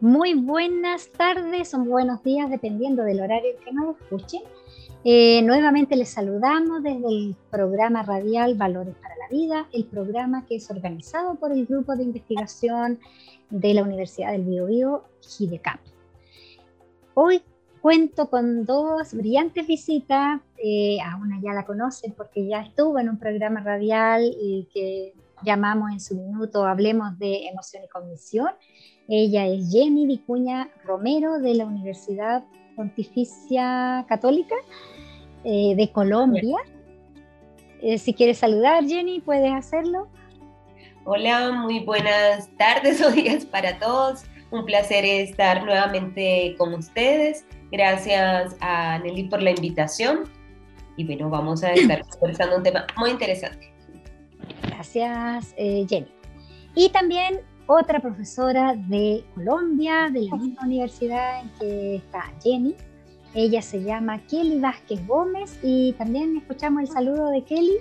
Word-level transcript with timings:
Muy 0.00 0.32
buenas 0.32 1.10
tardes 1.10 1.74
o 1.74 1.78
buenos 1.80 2.22
días, 2.22 2.48
dependiendo 2.48 3.02
del 3.02 3.20
horario 3.20 3.50
que 3.62 3.70
nos 3.70 4.00
escuchen. 4.00 4.40
Eh, 5.04 5.42
nuevamente 5.42 5.94
les 5.94 6.08
saludamos 6.08 6.82
desde 6.82 7.06
el 7.06 7.36
programa 7.50 8.02
radial 8.02 8.54
Valores 8.54 8.94
para 8.94 9.14
la 9.18 9.28
Vida, 9.28 9.68
el 9.74 9.84
programa 9.84 10.46
que 10.46 10.56
es 10.56 10.70
organizado 10.70 11.34
por 11.34 11.52
el 11.52 11.66
grupo 11.66 11.96
de 11.96 12.04
investigación 12.04 12.98
de 13.50 13.74
la 13.74 13.82
Universidad 13.82 14.32
del 14.32 14.44
Biobío, 14.44 15.04
GIDECAP. 15.20 15.80
Hoy 17.12 17.42
cuento 17.82 18.30
con 18.30 18.64
dos 18.64 19.12
brillantes 19.12 19.66
visitas, 19.66 20.40
eh, 20.56 20.96
a 21.02 21.18
una 21.18 21.42
ya 21.42 21.52
la 21.52 21.66
conocen 21.66 22.14
porque 22.16 22.46
ya 22.46 22.62
estuvo 22.62 22.98
en 22.98 23.10
un 23.10 23.18
programa 23.18 23.60
radial 23.60 24.24
y 24.24 24.66
que 24.72 25.12
llamamos 25.44 25.92
en 25.92 26.00
su 26.00 26.14
minuto 26.14 26.64
Hablemos 26.64 27.18
de 27.18 27.48
Emoción 27.48 27.84
y 27.84 27.88
Cognición 27.88 28.48
ella 29.12 29.44
es 29.48 29.72
Jenny 29.72 30.06
Vicuña 30.06 30.70
Romero 30.84 31.40
de 31.40 31.54
la 31.54 31.66
Universidad 31.66 32.44
Pontificia 32.76 34.06
Católica 34.08 34.54
eh, 35.42 35.74
de 35.74 35.90
Colombia. 35.90 36.58
Eh, 37.82 37.98
si 37.98 38.14
quieres 38.14 38.38
saludar, 38.38 38.86
Jenny, 38.86 39.18
puedes 39.18 39.52
hacerlo. 39.52 40.06
Hola, 41.04 41.50
muy 41.50 41.80
buenas 41.80 42.48
tardes 42.56 43.04
o 43.04 43.10
días 43.12 43.44
para 43.44 43.80
todos. 43.80 44.22
Un 44.52 44.64
placer 44.64 45.04
estar 45.04 45.64
nuevamente 45.64 46.54
con 46.56 46.72
ustedes. 46.74 47.44
Gracias 47.72 48.56
a 48.60 49.00
Nelly 49.00 49.24
por 49.24 49.42
la 49.42 49.50
invitación. 49.50 50.30
Y 50.96 51.04
bueno, 51.04 51.28
vamos 51.28 51.64
a 51.64 51.72
estar 51.74 52.06
conversando 52.06 52.58
un 52.58 52.62
tema 52.62 52.86
muy 52.96 53.10
interesante. 53.10 53.74
Gracias, 54.62 55.52
eh, 55.56 55.84
Jenny. 55.88 56.12
Y 56.76 56.90
también 56.90 57.40
otra 57.70 58.00
profesora 58.00 58.74
de 58.74 59.22
Colombia, 59.34 60.10
de 60.12 60.22
la 60.22 60.36
misma 60.36 60.64
universidad 60.64 61.40
en 61.40 61.50
que 61.60 61.94
está 61.96 62.24
Jenny. 62.42 62.74
Ella 63.32 63.62
se 63.62 63.80
llama 63.84 64.18
Kelly 64.26 64.58
Vázquez 64.58 65.06
Gómez 65.06 65.56
y 65.62 65.92
también 65.92 66.36
escuchamos 66.36 66.82
el 66.82 66.88
saludo 66.88 67.30
de 67.30 67.44
Kelly. 67.44 67.76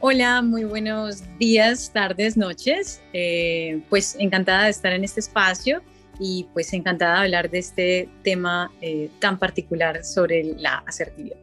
Hola, 0.00 0.42
muy 0.42 0.64
buenos 0.64 1.22
días, 1.38 1.92
tardes, 1.92 2.36
noches. 2.36 3.00
Eh, 3.12 3.82
pues 3.88 4.16
encantada 4.18 4.64
de 4.64 4.70
estar 4.70 4.92
en 4.92 5.04
este 5.04 5.20
espacio 5.20 5.80
y 6.18 6.48
pues 6.52 6.72
encantada 6.72 7.18
de 7.18 7.20
hablar 7.20 7.50
de 7.50 7.58
este 7.60 8.08
tema 8.24 8.68
eh, 8.80 9.10
tan 9.20 9.38
particular 9.38 10.02
sobre 10.02 10.42
la 10.42 10.82
asertividad. 10.88 11.36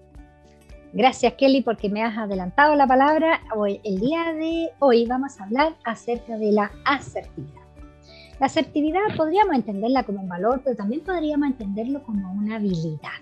Gracias 0.93 1.33
Kelly 1.33 1.61
porque 1.61 1.89
me 1.89 2.01
has 2.01 2.17
adelantado 2.17 2.73
la 2.75 2.87
palabra. 2.87 3.41
Hoy, 3.53 3.81
el 3.83 3.99
día 3.99 4.33
de 4.33 4.69
hoy 4.79 5.05
vamos 5.05 5.39
a 5.39 5.43
hablar 5.43 5.75
acerca 5.83 6.37
de 6.37 6.53
la 6.53 6.71
asertividad. 6.85 7.61
La 8.39 8.45
asertividad 8.45 9.01
podríamos 9.17 9.55
entenderla 9.55 10.03
como 10.03 10.21
un 10.21 10.29
valor, 10.29 10.61
pero 10.63 10.77
también 10.77 11.01
podríamos 11.01 11.49
entenderlo 11.49 12.01
como 12.03 12.31
una 12.31 12.55
habilidad. 12.55 13.19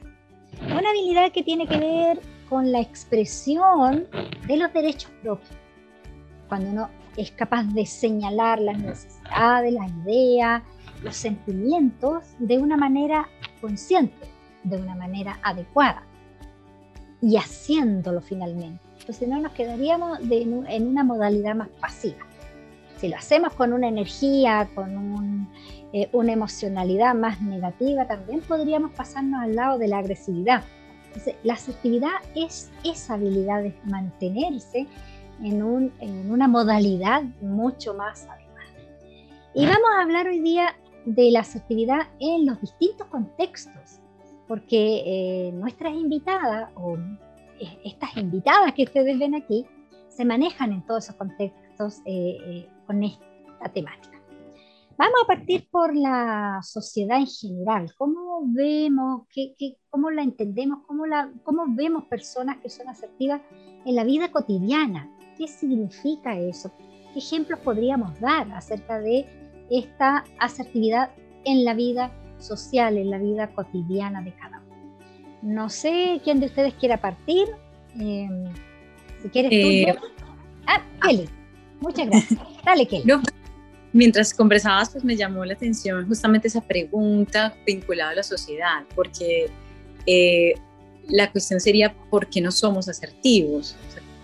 Una 0.62 0.90
habilidad 0.90 1.32
que 1.32 1.42
tiene 1.42 1.68
que 1.68 1.80
ver 1.80 2.20
con 2.50 2.72
la 2.72 2.82
expresión 2.82 4.06
de 4.48 4.58
los 4.58 4.72
derechos 4.72 5.12
propios. 5.24 5.58
Cuando 6.48 6.70
uno 6.70 6.90
es 7.18 7.32
capaz 7.32 7.64
de 7.64 7.86
señalar 7.88 8.60
las 8.60 8.78
necesidades, 8.78 9.74
las 9.74 9.92
ideas, 10.04 10.62
los 11.04 11.16
sentimientos 11.16 12.26
de 12.38 12.60
una 12.60 12.78
manera 12.78 13.28
consciente, 13.60 14.28
de 14.64 14.78
una 14.78 14.96
manera 14.96 15.40
adecuada 15.42 16.04
y 17.26 17.38
haciéndolo 17.38 18.22
finalmente. 18.22 18.80
Entonces 19.00 19.28
no 19.28 19.40
nos 19.40 19.52
quedaríamos 19.54 20.20
en 20.30 20.88
una 20.88 21.04
modalidad 21.04 21.56
más 21.56 21.70
pasiva. 21.82 22.20
Si 22.98 23.08
lo 23.08 23.18
hacemos 23.18 23.54
con 23.54 23.74
una 23.74 23.88
energía, 23.88 24.70
con 24.76 25.50
eh, 25.92 26.08
una 26.14 26.34
emocionalidad 26.34 27.16
más 27.16 27.42
negativa, 27.42 28.06
también 28.06 28.42
podríamos 28.42 28.92
pasarnos 28.92 29.42
al 29.42 29.56
lado 29.56 29.80
de 29.80 29.88
la 29.88 29.98
agresividad. 29.98 30.64
Entonces, 31.08 31.36
la 31.44 31.54
asertividad 31.54 32.12
es 32.36 32.72
esa 32.84 33.16
habilidad 33.16 33.64
de 33.64 33.76
mantenerse 33.86 34.86
en, 35.42 35.92
en 36.00 36.32
una 36.32 36.48
modalidad 36.48 37.24
mucho 37.42 37.96
más 37.96 38.28
adecuada. 38.28 38.70
Y 39.56 39.66
vamos 39.66 39.90
a 39.98 40.04
hablar 40.04 40.28
hoy 40.28 40.42
día 40.42 40.76
de 41.06 41.32
la 41.32 41.40
asertividad 41.40 42.02
en 42.20 42.46
los 42.46 42.62
distintos 42.62 43.08
contextos 43.08 44.00
porque 44.48 45.04
eh, 45.06 45.52
nuestras 45.54 45.94
invitadas 45.94 46.70
o 46.76 46.98
eh, 47.60 47.80
estas 47.84 48.16
invitadas 48.18 48.74
que 48.74 48.84
ustedes 48.84 49.18
ven 49.18 49.36
aquí 49.36 49.66
se 50.10 50.26
manejan 50.26 50.72
en 50.72 50.86
todos 50.86 51.06
esos 51.06 51.16
contextos 51.16 52.02
eh, 52.06 52.68
con 52.86 53.04
esta 53.04 53.70
temática. 53.74 54.22
Vamos 54.98 55.16
a 55.24 55.28
partir 55.28 55.68
por 55.70 55.94
la 55.94 56.62
sociedad 56.64 57.18
en 57.18 57.28
general. 57.28 57.94
¿Cómo 57.98 58.44
vemos, 58.46 59.24
qué, 59.30 59.54
cómo 59.90 60.10
la 60.10 60.24
entendemos, 60.24 60.80
cómo, 60.88 61.06
la, 61.06 61.34
cómo 61.44 61.66
vemos 61.68 62.06
personas 62.06 62.58
que 62.58 62.70
son 62.70 62.88
asertivas 62.88 63.42
en 63.86 63.96
la 63.96 64.06
vida 64.06 64.32
cotidiana? 64.32 65.12
¿Qué 65.38 65.50
significa 65.50 66.38
eso? 66.40 66.72
¿Qué 67.12 67.20
ejemplos 67.20 67.60
podríamos 67.60 68.18
dar 68.22 68.50
acerca 68.54 69.00
de 69.00 69.26
esta 69.70 70.24
asertividad 70.40 71.12
en 71.44 71.66
la 71.66 71.74
vida 71.74 72.12
social, 72.46 72.98
en 72.98 73.10
la 73.10 73.18
vida 73.18 73.48
cotidiana 73.54 74.22
de 74.22 74.34
cada 74.34 74.60
uno. 74.60 74.76
No 75.42 75.70
sé 75.70 76.22
quién 76.24 76.40
de 76.40 76.48
ustedes 76.48 76.74
quiera 76.76 77.00
partir. 77.02 77.48
Em, 78.00 78.46
si 79.22 79.30
quieres 79.30 79.50
tú. 79.50 79.56
Eh, 79.56 79.96
ah, 80.68 80.82
Kelly. 81.02 81.30
Muchas 81.80 82.08
gracias. 82.08 82.40
Dale, 82.64 82.88
Kelly. 82.88 83.04
mientras 83.94 84.34
conversabas, 84.34 84.90
pues 84.90 85.04
me 85.04 85.16
llamó 85.16 85.46
la 85.46 85.54
atención 85.54 86.06
justamente 86.08 86.48
esa 86.48 86.62
pregunta 86.62 87.56
vinculada 87.66 88.12
a 88.12 88.16
la 88.16 88.24
sociedad, 88.24 88.84
porque 88.94 89.50
eh, 90.06 90.54
la 91.08 91.32
cuestión 91.32 91.60
sería 91.60 91.96
por 92.10 92.28
qué 92.28 92.42
no 92.42 92.52
somos 92.52 92.90
asertivos. 92.90 93.76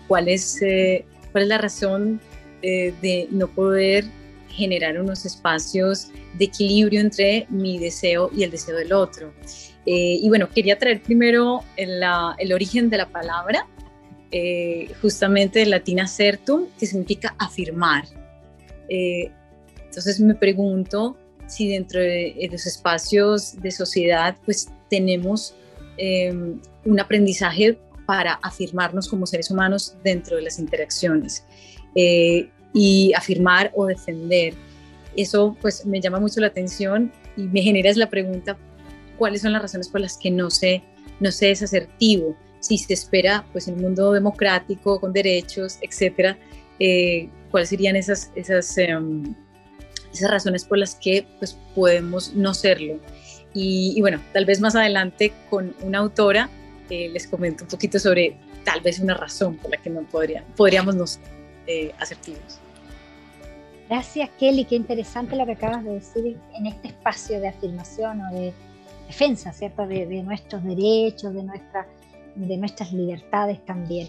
¿cuál, 0.08 0.28
es, 0.28 0.60
eh, 0.60 1.06
¿Cuál 1.30 1.44
es 1.44 1.48
la 1.48 1.58
razón 1.58 2.20
de 2.60 3.26
no 3.32 3.48
poder 3.48 4.04
generar 4.52 5.00
unos 5.00 5.24
espacios 5.24 6.08
de 6.34 6.44
equilibrio 6.44 7.00
entre 7.00 7.46
mi 7.50 7.78
deseo 7.78 8.30
y 8.34 8.42
el 8.42 8.50
deseo 8.50 8.76
del 8.76 8.92
otro. 8.92 9.32
Eh, 9.86 10.18
y 10.20 10.28
bueno, 10.28 10.48
quería 10.48 10.78
traer 10.78 11.02
primero 11.02 11.60
el, 11.76 12.52
origen 12.52 12.88
de 12.88 12.98
la 12.98 13.08
palabra, 13.08 13.66
eh, 14.30 14.90
justamente 15.00 15.60
de 15.60 15.66
latina 15.66 16.06
certum, 16.06 16.66
que 16.78 16.86
significa 16.86 17.34
afirmar. 17.38 18.04
Eh, 18.88 19.30
entonces 19.84 20.20
me 20.20 20.34
pregunto 20.34 21.16
si 21.46 21.68
dentro 21.68 22.00
de, 22.00 22.48
los 22.50 22.66
espacios 22.66 23.60
de 23.60 23.70
sociedad 23.70 24.36
pues 24.44 24.70
tenemos 24.88 25.54
un 26.84 26.98
aprendizaje 26.98 27.78
para 28.06 28.32
afirmarnos 28.42 29.08
como 29.08 29.26
seres 29.26 29.50
humanos 29.50 29.94
dentro 30.02 30.36
de 30.36 30.42
las 30.42 30.58
interacciones 30.58 31.44
y 32.72 33.12
afirmar 33.14 33.70
o 33.74 33.86
defender. 33.86 34.54
Eso 35.16 35.56
pues 35.60 35.84
me 35.84 36.00
llama 36.00 36.20
mucho 36.20 36.40
la 36.40 36.46
atención 36.48 37.12
y 37.36 37.42
me 37.42 37.62
genera 37.62 37.90
la 37.94 38.08
pregunta, 38.08 38.56
¿cuáles 39.18 39.42
son 39.42 39.52
las 39.52 39.62
razones 39.62 39.88
por 39.88 40.00
las 40.00 40.16
que 40.16 40.30
no 40.30 40.50
se, 40.50 40.82
no 41.20 41.30
se 41.30 41.50
es 41.50 41.62
asertivo? 41.62 42.36
Si 42.60 42.78
se 42.78 42.94
espera 42.94 43.44
pues 43.52 43.68
en 43.68 43.74
un 43.74 43.82
mundo 43.82 44.12
democrático, 44.12 45.00
con 45.00 45.12
derechos, 45.12 45.78
etcétera, 45.82 46.38
eh, 46.78 47.28
¿cuáles 47.50 47.68
serían 47.68 47.96
esas, 47.96 48.30
esas, 48.34 48.76
em, 48.78 49.34
esas 50.12 50.30
razones 50.30 50.64
por 50.64 50.78
las 50.78 50.94
que 50.94 51.26
pues 51.38 51.56
podemos 51.74 52.34
no 52.34 52.54
serlo? 52.54 52.98
Y, 53.54 54.00
bueno, 54.00 54.18
tal 54.32 54.46
vez 54.46 54.60
más 54.60 54.74
adelante 54.74 55.30
con 55.50 55.74
una 55.82 55.98
autora 55.98 56.48
eh, 56.88 57.10
les 57.12 57.26
comento 57.26 57.64
un 57.64 57.68
poquito 57.68 57.98
sobre 57.98 58.38
tal 58.64 58.80
vez 58.80 58.98
una 58.98 59.12
razón 59.12 59.56
por 59.56 59.70
la 59.70 59.76
que 59.76 59.90
no 59.90 60.02
podría, 60.04 60.42
podríamos 60.56 60.94
no 60.94 61.06
ser 61.06 61.22
eh, 61.66 61.92
asertivos. 61.98 62.60
Gracias, 63.88 64.30
Kelly. 64.38 64.64
Qué 64.64 64.76
interesante 64.76 65.36
lo 65.36 65.44
que 65.44 65.52
acabas 65.52 65.84
de 65.84 65.94
decir 65.94 66.38
en 66.54 66.66
este 66.66 66.88
espacio 66.88 67.40
de 67.40 67.48
afirmación 67.48 68.20
o 68.22 68.34
de 68.34 68.54
defensa, 69.06 69.52
¿cierto? 69.52 69.86
De, 69.86 70.22
nuestros 70.22 70.64
derechos, 70.64 71.34
de, 71.34 71.42
nuestra, 71.42 71.86
de 72.34 72.56
nuestras 72.56 72.92
libertades 72.92 73.64
también. 73.66 74.08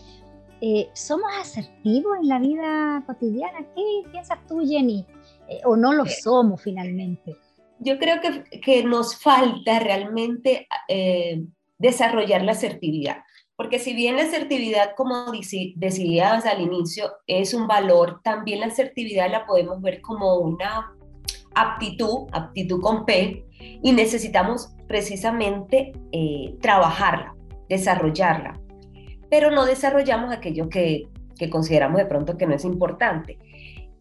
Eh, 0.61 0.88
¿Somos 0.94 1.29
asertivos 1.38 2.17
en 2.21 2.29
la 2.29 2.39
vida 2.39 3.03
cotidiana? 3.05 3.59
¿Qué 3.75 4.09
piensas 4.11 4.39
tú, 4.47 4.61
Jenny? 4.65 5.05
Eh, 5.50 5.59
¿O 5.65 5.75
no 5.75 5.91
lo 5.91 6.05
somos 6.05 6.61
finalmente? 6.61 7.35
Yo 7.79 8.00
creo 8.00 8.21
que, 8.21 8.61
que 8.61 8.83
nos 8.85 9.17
falta 9.17 9.79
realmente 9.79 10.67
eh, 10.88 11.44
desarrollar 11.77 12.44
la 12.44 12.53
asertividad. 12.53 13.17
Porque 13.63 13.80
si 13.80 13.94
bien 13.94 14.18
la 14.18 14.24
asertividad, 14.24 14.92
como 14.98 15.31
decías 15.75 16.45
al 16.45 16.60
inicio, 16.60 17.13
es 17.27 17.54
un 17.54 17.65
valor, 17.65 18.19
también 18.21 18.60
la 18.60 18.65
asertividad 18.65 19.31
la 19.31 19.45
podemos 19.45 19.81
ver 19.81 20.01
como 20.01 20.36
una 20.39 20.92
aptitud, 21.56 22.27
aptitud 22.33 22.81
con 22.81 23.06
P, 23.06 23.45
y 23.81 23.94
necesitamos 23.94 24.75
precisamente 24.86 25.94
eh, 26.12 26.57
trabajarla, 26.60 27.36
desarrollarla. 27.69 28.60
Pero 29.30 29.50
no 29.50 29.65
desarrollamos 29.65 30.33
aquello 30.33 30.68
que, 30.68 31.07
que 31.38 31.50
consideramos 31.50 32.00
de 32.00 32.06
pronto 32.06 32.36
que 32.36 32.45
no 32.45 32.56
es 32.56 32.65
importante. 32.65 33.38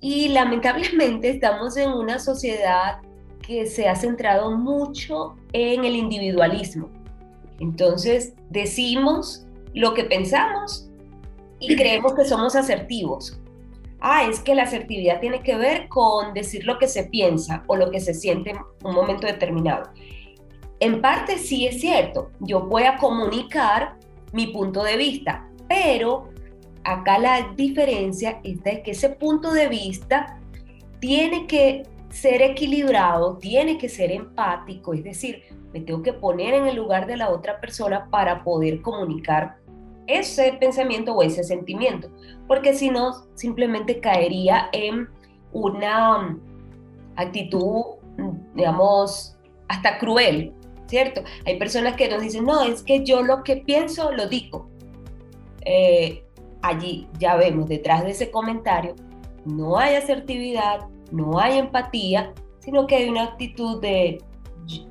Y 0.01 0.31
lamentablemente 0.31 1.31
estamos 1.31 1.77
en 1.77 1.93
una 1.93 2.19
sociedad 2.19 2.99
que 3.47 3.67
se 3.67 3.89
ha 3.89 3.95
centrado 3.95 4.59
mucho 4.59 5.37
en 5.53 5.85
el 5.85 5.95
individualismo. 5.95 6.91
Entonces, 7.61 8.35
decimos 8.51 9.47
lo 9.75 9.95
que 9.95 10.05
pensamos 10.05 10.91
y 11.59 11.77
creemos 11.77 12.15
que 12.15 12.25
somos 12.25 12.57
asertivos. 12.57 13.39
Ah, 14.01 14.25
es 14.29 14.41
que 14.41 14.55
la 14.55 14.65
asertividad 14.65 15.21
tiene 15.21 15.43
que 15.43 15.57
ver 15.57 15.89
con 15.89 16.35
decir 16.35 16.65
lo 16.65 16.79
que 16.79 16.89
se 16.89 17.05
piensa 17.05 17.63
o 17.69 17.77
lo 17.77 17.91
que 17.91 18.01
se 18.01 18.15
siente 18.15 18.51
en 18.51 18.59
un 18.83 18.95
momento 18.95 19.29
determinado. 19.29 19.91
En 20.81 21.01
parte 21.01 21.39
sí 21.39 21.67
es 21.67 21.81
cierto, 21.81 22.33
yo 22.41 22.63
voy 22.63 22.83
a 22.83 22.97
comunicar 22.97 23.97
mi 24.33 24.49
punto 24.49 24.83
de 24.83 24.97
vista, 24.97 25.49
pero 25.69 26.31
acá 26.83 27.19
la 27.19 27.53
diferencia 27.57 28.41
es 28.43 28.61
de 28.65 28.83
que 28.83 28.91
ese 28.91 29.11
punto 29.11 29.53
de 29.53 29.69
vista 29.69 30.41
tiene 30.99 31.47
que 31.47 31.85
ser 32.11 32.43
equilibrado, 32.43 33.39
tiene 33.39 33.79
que 33.79 33.89
ser 33.89 34.11
empático, 34.11 34.93
es 34.95 35.05
decir, 35.05 35.45
me 35.73 35.81
tengo 35.81 36.03
que 36.03 36.13
poner 36.13 36.55
en 36.55 36.67
el 36.67 36.77
lugar 36.77 37.07
de 37.07 37.17
la 37.17 37.31
otra 37.31 37.61
persona 37.61 38.09
para 38.11 38.43
poder 38.45 38.83
comunicar 38.83 39.57
ese 40.07 40.53
pensamiento 40.55 41.15
o 41.15 41.23
ese 41.23 41.45
sentimiento, 41.45 42.09
porque 42.47 42.75
si 42.75 42.91
no, 42.91 43.27
simplemente 43.35 44.01
caería 44.01 44.69
en 44.73 45.09
una 45.53 46.39
actitud, 47.17 47.83
digamos, 48.55 49.37
hasta 49.69 49.99
cruel, 49.99 50.53
¿cierto? 50.87 51.23
Hay 51.47 51.59
personas 51.59 51.97
que 51.97 52.09
nos 52.09 52.23
dicen, 52.23 52.45
no, 52.45 52.63
es 52.63 52.83
que 52.83 53.05
yo 53.05 53.23
lo 53.23 53.43
que 53.43 53.57
pienso 53.57 54.13
lo 54.13 54.29
digo. 54.29 54.69
Eh, 55.65 56.25
allí 56.63 57.09
ya 57.19 57.37
vemos 57.37 57.69
detrás 57.69 58.05
de 58.05 58.11
ese 58.11 58.31
comentario, 58.31 58.95
no 59.45 59.79
hay 59.79 59.95
asertividad, 59.97 60.87
no 61.11 61.39
hay 61.39 61.59
empatía, 61.59 62.33
sino 62.61 62.87
que 62.87 62.97
hay 62.97 63.09
una 63.09 63.25
actitud 63.25 63.81
de 63.81 64.23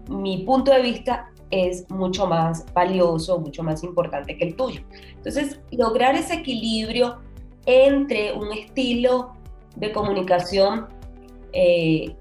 mi 0.10 0.40
punto 0.40 0.72
de 0.72 0.82
vista 0.82 1.31
es 1.52 1.90
mucho 1.90 2.26
más 2.26 2.66
valioso, 2.74 3.40
mucho 3.40 3.62
más 3.62 3.84
importante 3.84 4.38
que 4.38 4.46
el 4.46 4.56
tuyo. 4.56 4.82
Entonces, 5.16 5.60
lograr 5.72 6.16
ese 6.16 6.36
equilibrio 6.36 7.20
entre 7.66 8.34
un 8.34 8.52
estilo 8.54 9.34
de 9.76 9.92
comunicación, 9.92 10.88
eh, 11.54 12.16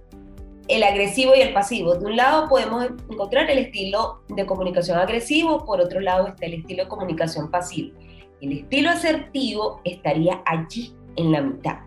el 0.68 0.82
agresivo 0.82 1.34
y 1.34 1.40
el 1.40 1.52
pasivo. 1.52 1.94
De 1.94 2.06
un 2.06 2.16
lado 2.16 2.48
podemos 2.48 2.86
encontrar 3.10 3.50
el 3.50 3.58
estilo 3.58 4.22
de 4.28 4.46
comunicación 4.46 4.98
agresivo, 4.98 5.64
por 5.64 5.80
otro 5.80 6.00
lado 6.00 6.28
está 6.28 6.46
el 6.46 6.54
estilo 6.54 6.84
de 6.84 6.88
comunicación 6.88 7.50
pasivo. 7.50 7.96
El 8.40 8.52
estilo 8.52 8.90
asertivo 8.90 9.80
estaría 9.84 10.42
allí 10.46 10.94
en 11.16 11.32
la 11.32 11.40
mitad. 11.40 11.78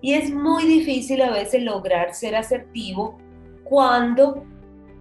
Y 0.00 0.14
es 0.14 0.32
muy 0.32 0.64
difícil 0.64 1.22
a 1.22 1.30
veces 1.30 1.62
lograr 1.62 2.14
ser 2.14 2.36
asertivo 2.36 3.18
cuando 3.64 4.44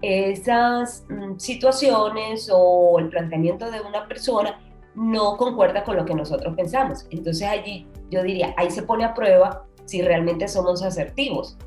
esas 0.03 1.05
mm, 1.09 1.37
situaciones 1.37 2.49
o 2.53 2.99
el 2.99 3.07
planteamiento 3.07 3.71
de 3.71 3.79
una 3.81 4.05
persona 4.05 4.59
no 4.95 5.37
concuerda 5.37 5.83
con 5.83 5.95
lo 5.95 6.05
que 6.05 6.13
nosotros 6.13 6.53
pensamos. 6.55 7.07
Entonces 7.09 7.47
allí 7.47 7.87
yo 8.11 8.21
diría, 8.21 8.53
ahí 8.57 8.69
se 8.69 8.83
pone 8.83 9.05
a 9.05 9.13
prueba 9.13 9.65
si 9.85 10.01
realmente 10.01 10.47
somos 10.49 10.83
asertivos, 10.83 11.57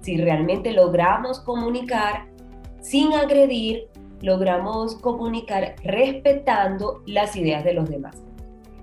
si 0.00 0.16
realmente 0.16 0.72
logramos 0.72 1.38
comunicar 1.40 2.26
sin 2.80 3.12
agredir, 3.14 3.88
logramos 4.20 4.96
comunicar 4.96 5.76
respetando 5.84 7.02
las 7.06 7.36
ideas 7.36 7.64
de 7.64 7.74
los 7.74 7.88
demás. 7.88 8.16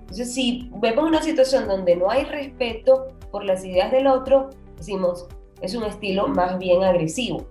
Entonces, 0.00 0.34
si 0.34 0.70
vemos 0.74 1.04
una 1.04 1.22
situación 1.22 1.68
donde 1.68 1.96
no 1.96 2.10
hay 2.10 2.24
respeto 2.24 3.08
por 3.30 3.44
las 3.44 3.64
ideas 3.64 3.92
del 3.92 4.06
otro, 4.06 4.50
decimos, 4.76 5.26
es 5.60 5.74
un 5.74 5.84
estilo 5.84 6.28
más 6.28 6.58
bien 6.58 6.82
agresivo. 6.82 7.46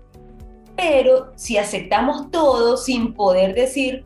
Pero 0.75 1.31
si 1.35 1.57
aceptamos 1.57 2.31
todo 2.31 2.77
sin 2.77 3.13
poder 3.13 3.53
decir 3.53 4.03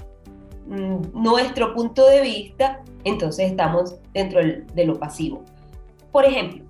mm, 0.67 1.21
nuestro 1.21 1.73
punto 1.73 2.06
de 2.07 2.21
vista, 2.21 2.83
entonces 3.03 3.51
estamos 3.51 3.95
dentro 4.13 4.41
de 4.41 4.85
lo 4.85 5.00
pasivo. 5.00 5.44
Por 6.12 6.25
ejemplo, 6.25 6.63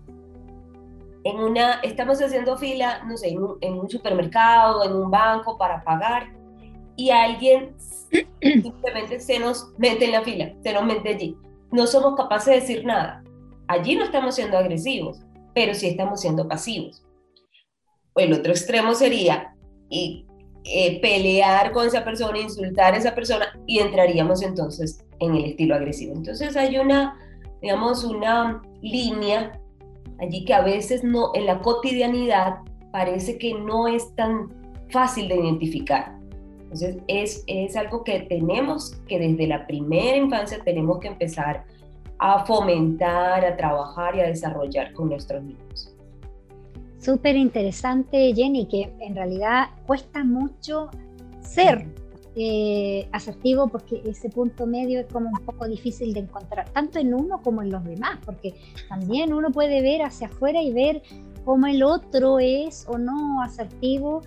en 1.23 1.39
una, 1.39 1.79
estamos 1.81 2.21
haciendo 2.21 2.57
fila, 2.57 3.03
no 3.05 3.17
sé, 3.17 3.29
en 3.29 3.43
un, 3.43 3.57
en 3.61 3.73
un 3.73 3.89
supermercado, 3.89 4.83
en 4.83 4.93
un 4.95 5.09
banco 5.09 5.57
para 5.57 5.83
pagar, 5.83 6.31
y 6.95 7.09
alguien 7.09 7.75
simplemente 8.41 9.19
se 9.19 9.39
nos 9.39 9.71
mete 9.77 10.05
en 10.05 10.11
la 10.11 10.21
fila, 10.21 10.53
se 10.61 10.73
nos 10.73 10.85
mete 10.85 11.09
allí 11.09 11.37
no 11.75 11.87
somos 11.87 12.15
capaces 12.15 12.47
de 12.47 12.61
decir 12.61 12.85
nada. 12.85 13.23
Allí 13.67 13.95
no 13.95 14.05
estamos 14.05 14.35
siendo 14.35 14.57
agresivos, 14.57 15.19
pero 15.53 15.73
sí 15.73 15.87
estamos 15.87 16.21
siendo 16.21 16.47
pasivos. 16.47 17.03
El 18.15 18.33
otro 18.33 18.53
extremo 18.53 18.95
sería 18.95 19.54
y, 19.89 20.25
eh, 20.63 20.99
pelear 20.99 21.71
con 21.71 21.85
esa 21.85 22.03
persona, 22.03 22.39
insultar 22.39 22.95
a 22.95 22.97
esa 22.97 23.13
persona 23.13 23.45
y 23.67 23.79
entraríamos 23.79 24.41
entonces 24.41 25.05
en 25.19 25.35
el 25.35 25.45
estilo 25.45 25.75
agresivo. 25.75 26.15
Entonces 26.15 26.57
hay 26.57 26.79
una, 26.79 27.19
digamos, 27.61 28.03
una 28.03 28.63
línea 28.81 29.59
allí 30.19 30.43
que 30.43 30.53
a 30.53 30.61
veces 30.61 31.03
no, 31.03 31.31
en 31.35 31.45
la 31.45 31.61
cotidianidad 31.61 32.57
parece 32.91 33.37
que 33.37 33.53
no 33.53 33.87
es 33.87 34.15
tan 34.15 34.49
fácil 34.89 35.27
de 35.27 35.35
identificar. 35.35 36.15
Entonces, 36.63 36.97
es, 37.07 37.43
es 37.47 37.75
algo 37.75 38.03
que 38.03 38.21
tenemos 38.21 38.95
que 39.07 39.19
desde 39.19 39.47
la 39.47 39.67
primera 39.67 40.17
infancia 40.17 40.59
tenemos 40.63 40.99
que 40.99 41.09
empezar 41.09 41.63
a 42.17 42.45
fomentar, 42.45 43.45
a 43.45 43.55
trabajar 43.55 44.15
y 44.15 44.21
a 44.21 44.27
desarrollar 44.27 44.93
con 44.93 45.09
nuestros 45.09 45.43
niños. 45.43 45.94
Súper 47.05 47.35
interesante, 47.35 48.33
Jenny, 48.35 48.65
que 48.65 48.91
en 48.99 49.15
realidad 49.15 49.67
cuesta 49.85 50.23
mucho 50.23 50.89
ser 51.41 51.85
eh, 52.35 53.07
asertivo 53.11 53.67
porque 53.67 54.01
ese 54.05 54.29
punto 54.29 54.65
medio 54.65 55.01
es 55.01 55.05
como 55.05 55.29
un 55.29 55.45
poco 55.45 55.67
difícil 55.67 56.13
de 56.13 56.21
encontrar, 56.21 56.67
tanto 56.69 56.97
en 56.97 57.13
uno 57.13 57.41
como 57.43 57.61
en 57.61 57.69
los 57.69 57.83
demás, 57.83 58.17
porque 58.25 58.55
también 58.89 59.33
uno 59.33 59.51
puede 59.51 59.81
ver 59.81 60.01
hacia 60.01 60.27
afuera 60.27 60.61
y 60.61 60.73
ver 60.73 61.03
cómo 61.45 61.67
el 61.67 61.83
otro 61.83 62.39
es 62.39 62.85
o 62.89 62.97
no 62.97 63.41
asertivo 63.43 64.21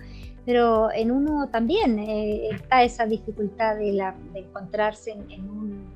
pero 0.49 0.91
en 0.91 1.11
uno 1.11 1.47
también 1.49 1.99
eh, 1.99 2.49
está 2.49 2.81
esa 2.81 3.05
dificultad 3.05 3.75
de, 3.77 3.93
la, 3.93 4.15
encontrarse 4.33 5.11
en, 5.11 5.47
un 5.47 5.93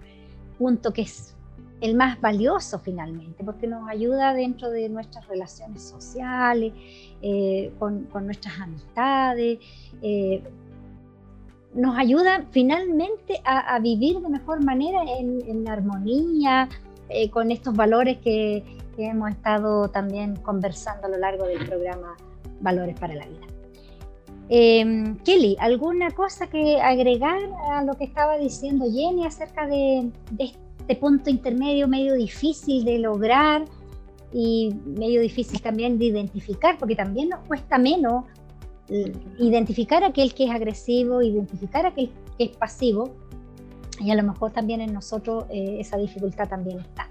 punto 0.59 0.93
que 0.93 1.01
es 1.01 1.35
el 1.83 1.95
más 1.95 2.19
valioso 2.19 2.79
finalmente, 2.79 3.43
porque 3.43 3.67
nos 3.67 3.87
ayuda 3.89 4.33
dentro 4.33 4.71
de 4.71 4.89
nuestras 4.89 5.27
relaciones 5.27 5.83
sociales, 5.83 6.73
eh, 7.21 7.71
con, 7.77 8.07
nuestras 8.25 8.59
amistades, 8.59 9.59
eh, 10.01 10.43
nos 11.75 11.97
ayuda 11.97 12.45
finalmente 12.51 13.41
a, 13.43 13.77
vivir 13.79 14.19
de 14.19 14.29
mejor 14.29 14.63
manera 14.63 15.01
en, 15.19 15.67
armonía 15.67 16.69
con 17.31 17.51
estos 17.51 17.75
valores 17.75 18.19
que 18.19 18.63
hemos 18.97 19.31
estado 19.31 19.87
también 19.89 20.35
conversando 20.35 21.07
a 21.07 21.09
lo 21.09 21.17
largo 21.17 21.45
del 21.45 21.65
programa 21.65 22.15
Valores 22.61 22.99
para 22.99 23.15
la 23.15 23.25
Vida. 23.25 23.47
Em, 24.49 25.17
Kelly, 25.19 25.55
¿alguna 25.59 26.11
cosa 26.11 26.47
que 26.47 26.81
agregar 26.81 27.39
a 27.71 27.83
lo 27.83 27.93
que 27.95 28.03
estaba 28.03 28.37
diciendo 28.37 28.85
Jenny 28.85 29.25
acerca 29.25 29.67
de, 29.67 30.11
este 30.83 30.95
punto 30.97 31.29
intermedio 31.29 31.87
medio 31.87 32.13
difícil 32.13 32.83
de 32.83 32.99
lograr 32.99 33.63
y 34.33 34.73
medio 34.85 35.21
difícil 35.21 35.61
también 35.61 35.97
de 35.97 36.05
identificar, 36.05 36.77
porque 36.77 36.95
también 36.95 37.29
nos 37.29 37.39
cuesta 37.47 37.77
menos 37.77 38.25
eh, 38.89 39.13
identificar 39.39 40.03
aquel 40.03 40.33
que 40.33 40.45
es 40.45 40.51
agresivo, 40.51 41.21
identificar 41.21 41.85
aquel 41.85 42.09
que 42.37 42.45
es 42.45 42.57
pasivo, 42.57 43.15
y 43.99 44.11
a 44.11 44.15
lo 44.15 44.23
mejor 44.23 44.51
también 44.51 44.81
en 44.81 44.91
nosotros 44.91 45.45
eh, 45.49 45.77
esa 45.79 45.97
dificultad 45.97 46.49
también 46.49 46.79
está. 46.79 47.09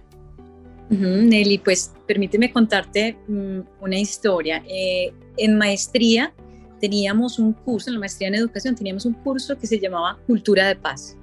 Nelly, 0.90 1.56
pues 1.58 1.94
permíteme 2.06 2.52
contarte 2.52 3.16
mm, 3.26 3.60
una 3.80 3.98
historia. 3.98 4.62
Eh, 4.68 5.14
en 5.38 5.56
maestría 5.56 6.34
teníamos 6.80 7.38
un 7.38 7.54
curso, 7.54 7.88
en 7.88 7.94
la 7.94 8.00
maestría 8.00 8.28
en 8.28 8.34
educación, 8.34 8.74
teníamos 8.74 9.06
un 9.06 9.14
curso 9.14 9.56
que 9.56 9.66
se 9.66 9.78
llamaba 9.78 10.18
Cultura 10.26 10.68
de 10.68 10.76
Paz. 10.76 11.16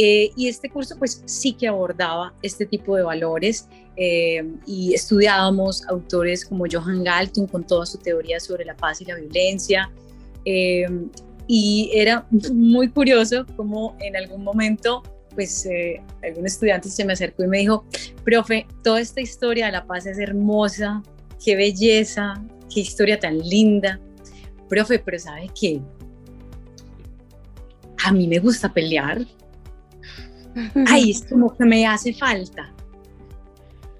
Eh, 0.00 0.30
y 0.36 0.46
este 0.46 0.70
curso 0.70 0.94
pues 0.96 1.24
sí 1.26 1.52
que 1.52 1.66
abordaba 1.66 2.32
este 2.40 2.64
tipo 2.64 2.94
de 2.94 3.02
valores 3.02 3.66
eh, 3.96 4.48
y 4.64 4.94
estudiábamos 4.94 5.84
autores 5.88 6.44
como 6.44 6.66
Johan 6.70 7.02
Galtung 7.02 7.48
con 7.48 7.66
toda 7.66 7.84
su 7.84 7.98
teoría 7.98 8.38
sobre 8.38 8.64
la 8.64 8.76
paz 8.76 9.00
y 9.00 9.06
la 9.06 9.16
violencia. 9.16 9.90
Eh, 10.44 10.86
y 11.48 11.90
era 11.92 12.28
muy 12.52 12.90
curioso 12.90 13.44
como 13.56 13.96
en 13.98 14.14
algún 14.14 14.44
momento 14.44 15.02
pues 15.34 15.68
algún 16.22 16.46
estudiante 16.46 16.88
se 16.88 17.04
me 17.04 17.14
acercó 17.14 17.42
y 17.42 17.48
me 17.48 17.58
dijo, 17.58 17.84
profe, 18.24 18.66
toda 18.84 19.00
esta 19.00 19.20
historia 19.20 19.66
de 19.66 19.72
la 19.72 19.84
paz 19.84 20.06
es 20.06 20.18
hermosa, 20.18 21.02
qué 21.44 21.56
belleza, 21.56 22.40
qué 22.72 22.80
historia 22.80 23.18
tan 23.18 23.38
linda, 23.38 24.00
profe, 24.68 25.00
pero 25.00 25.18
¿sabe 25.18 25.48
qué? 25.60 25.80
A 28.04 28.12
mí 28.12 28.28
me 28.28 28.38
gusta 28.38 28.72
pelear. 28.72 29.26
Ay, 30.86 31.10
es 31.10 31.24
como 31.24 31.56
que 31.56 31.64
me 31.64 31.86
hace 31.86 32.12
falta. 32.12 32.74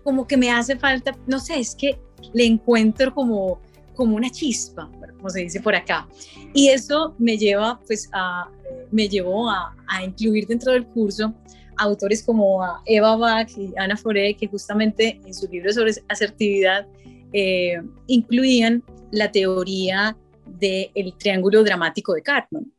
Como 0.05 0.27
que 0.27 0.37
me 0.37 0.51
hace 0.51 0.77
falta, 0.77 1.17
no 1.27 1.39
sé, 1.39 1.61
es 1.61 1.75
que 1.75 1.99
le 2.33 2.47
encuentro 2.47 3.15
como, 3.15 3.61
como 3.95 4.17
una 4.17 4.31
chispa, 4.31 4.91
como 5.17 5.31
se 5.31 5.41
dice 5.41 5.61
por 5.61 5.75
acá. 5.75 6.09
Y 6.55 6.69
eso 6.69 7.15
me 7.19 7.37
lleva, 7.37 7.81
pues, 7.87 8.09
a, 8.13 8.49
me 8.91 9.09
llevó 9.09 9.51
a, 9.51 9.77
a 9.87 10.05
incluir 10.05 10.47
dentro 10.47 10.73
del 10.73 10.87
curso 10.87 11.35
autores 11.79 12.23
como 12.23 12.61
Eva 12.85 13.17
Bach 13.17 13.51
y 13.57 13.73
Ana 13.77 13.97
Foré, 13.97 14.35
que 14.35 14.47
justamente 14.47 15.21
en 15.25 15.33
su 15.33 15.49
libro 15.49 15.73
sobre 15.73 15.93
asertividad 16.09 16.87
eh, 17.33 17.81
incluían 18.07 18.83
la 19.11 19.31
teoría 19.31 20.17
del 20.47 21.15
triángulo 21.19 21.63
dramático 21.63 22.15
de 22.15 22.23
Cartman. 22.23 22.73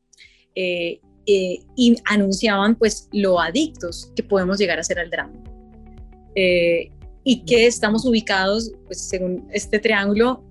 Eh, 0.55 0.99
eh, 1.31 1.63
y 1.75 1.95
anunciaban 2.05 2.75
pues 2.75 3.07
lo 3.11 3.39
adictos 3.39 4.11
que 4.15 4.23
podemos 4.23 4.57
llegar 4.57 4.79
a 4.79 4.83
ser 4.83 4.99
al 4.99 5.09
drama. 5.09 5.33
y 7.23 7.45
que 7.45 7.67
estamos 7.67 8.05
ubicados, 8.05 8.71
pues 8.85 9.01
según 9.01 9.47
este 9.51 9.77
triángulo, 9.77 10.43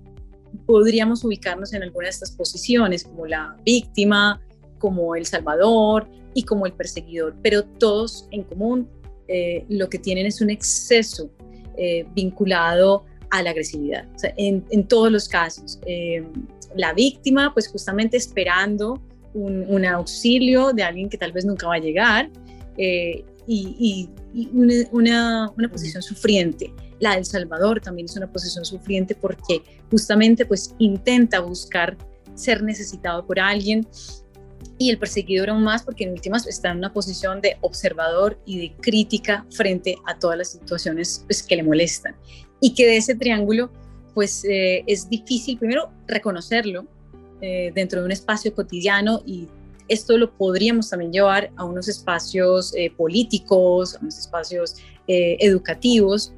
podríamos 0.65 1.23
ubicarnos 1.23 1.73
en 1.73 1.83
alguna 1.83 2.05
de 2.05 2.11
estas 2.11 2.31
posiciones, 2.31 3.03
como 3.03 3.25
la 3.25 3.57
víctima, 3.65 4.39
como 4.77 5.15
el 5.15 5.25
salvador 5.25 6.07
y 6.33 6.43
como 6.43 6.65
el 6.65 6.73
perseguidor, 6.73 7.35
pero 7.41 7.63
todos 7.63 8.27
en 8.31 8.43
común 8.43 8.87
lo 9.67 9.89
que 9.89 9.99
tienen 9.99 10.25
es 10.25 10.41
un 10.41 10.49
exceso 10.49 11.29
vinculado 12.13 13.03
a 13.31 13.43
la 13.43 13.51
agresividad, 13.51 14.07
en, 14.37 14.87
todos 14.87 15.11
los 15.11 15.27
casos. 15.27 15.79
Eh, 15.85 16.25
la 16.75 16.93
víctima, 16.93 17.53
pues 17.53 17.67
justamente 17.67 18.17
esperando 18.17 19.01
un, 19.33 19.85
auxilio 19.85 20.73
de 20.73 20.83
alguien 20.83 21.09
que 21.09 21.17
tal 21.17 21.31
vez 21.31 21.45
nunca 21.45 21.67
va 21.67 21.75
a 21.75 21.79
llegar 21.79 22.29
eh, 22.77 23.23
y, 23.47 24.09
una, 24.51 25.51
posición 25.71 26.03
sufriente. 26.03 26.71
La 26.99 27.15
del 27.15 27.25
Salvador 27.25 27.79
también 27.81 28.05
es 28.05 28.15
una 28.15 28.31
posición 28.31 28.65
sufriente 28.65 29.15
porque 29.15 29.61
justamente 29.89 30.45
pues 30.45 30.75
intenta 30.77 31.39
buscar 31.39 31.97
ser 32.35 32.61
necesitado 32.61 33.25
por 33.25 33.39
alguien 33.39 33.87
y 34.77 34.89
el 34.89 34.97
perseguidor 34.97 35.49
aún 35.49 35.63
más 35.63 35.83
porque 35.83 36.03
en 36.03 36.11
últimas 36.11 36.45
está 36.47 36.71
en 36.71 36.77
una 36.77 36.93
posición 36.93 37.41
de 37.41 37.57
observador 37.61 38.39
y 38.45 38.59
de 38.59 38.75
crítica 38.77 39.45
frente 39.51 39.97
a 40.05 40.17
todas 40.17 40.37
las 40.37 40.51
situaciones 40.51 41.23
pues, 41.25 41.41
que 41.41 41.55
le 41.55 41.63
molestan 41.63 42.15
y 42.61 42.73
que 42.73 42.85
de 42.85 42.97
ese 42.97 43.15
triángulo 43.15 43.71
pues 44.13 44.43
eh, 44.45 44.83
es 44.87 45.09
difícil 45.09 45.57
primero 45.57 45.91
reconocerlo 46.07 46.85
eh, 47.41 47.71
dentro 47.73 47.99
de 47.99 48.05
un 48.05 48.11
espacio 48.11 48.53
cotidiano 48.53 49.21
y 49.25 49.47
esto 49.87 50.17
lo 50.17 50.31
podríamos 50.31 50.89
también 50.89 51.11
llevar 51.11 51.51
a 51.55 51.63
unos 51.63 51.87
espacios 51.87 52.73
eh, 52.75 52.91
políticos, 52.95 53.95
a 53.95 53.99
unos 54.01 54.19
espacios 54.19 54.75
educativos, 55.11 56.33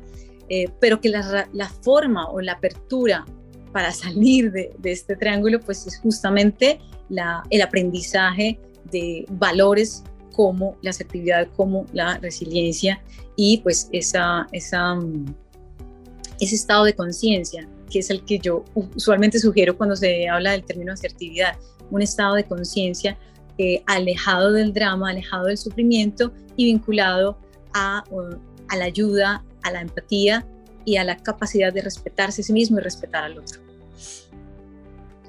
pero 0.79 1.01
que 1.01 1.09
la, 1.09 1.49
la, 1.51 1.67
forma 1.67 2.29
o 2.29 2.39
la 2.39 2.53
apertura 2.53 3.25
para 3.73 3.91
salir 3.91 4.49
de, 4.53 4.73
de 4.77 4.93
este 4.93 5.17
triángulo 5.17 5.59
pues 5.59 5.85
es 5.87 5.99
justamente 5.99 6.79
la, 7.09 7.43
el 7.49 7.61
aprendizaje 7.61 8.57
de 8.89 9.25
valores 9.31 10.03
como 10.31 10.77
la 10.81 10.91
asertividad, 10.91 11.49
como 11.57 11.85
la 11.91 12.17
resiliencia 12.19 13.01
y 13.35 13.57
pues 13.57 13.89
esa, 13.91 14.47
esa 14.53 14.95
mm, 14.95 15.25
ese 16.41 16.55
estado 16.55 16.85
de 16.85 16.93
conciencia, 16.93 17.67
que 17.91 17.99
es 17.99 18.09
el 18.09 18.23
que 18.23 18.39
yo 18.39 18.63
usualmente 18.73 19.37
sugiero 19.39 19.77
cuando 19.77 19.95
se 19.95 20.27
habla 20.27 20.51
del 20.51 20.63
término 20.63 20.93
asertividad, 20.93 21.55
un 21.91 22.01
estado 22.01 22.35
de 22.35 22.45
conciencia 22.45 23.17
eh, 23.57 23.83
alejado 23.85 24.51
del 24.53 24.73
drama, 24.73 25.09
alejado 25.09 25.45
del 25.45 25.57
sufrimiento 25.57 26.31
y 26.55 26.65
vinculado 26.65 27.37
a, 27.73 28.03
a 28.69 28.75
la 28.77 28.85
ayuda, 28.85 29.43
a 29.63 29.71
la 29.71 29.81
empatía 29.81 30.47
y 30.85 30.97
a 30.97 31.03
la 31.03 31.17
capacidad 31.17 31.71
de 31.71 31.81
respetarse 31.81 32.41
a 32.41 32.45
sí 32.45 32.53
mismo 32.53 32.79
y 32.79 32.81
respetar 32.81 33.23
al 33.23 33.37
otro. 33.37 33.61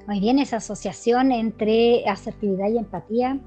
Muy 0.07 0.19
bien, 0.19 0.39
esa 0.39 0.57
asociación 0.57 1.31
entre 1.31 2.07
asertividad 2.07 2.69
y 2.69 2.77
empatía 2.77 3.39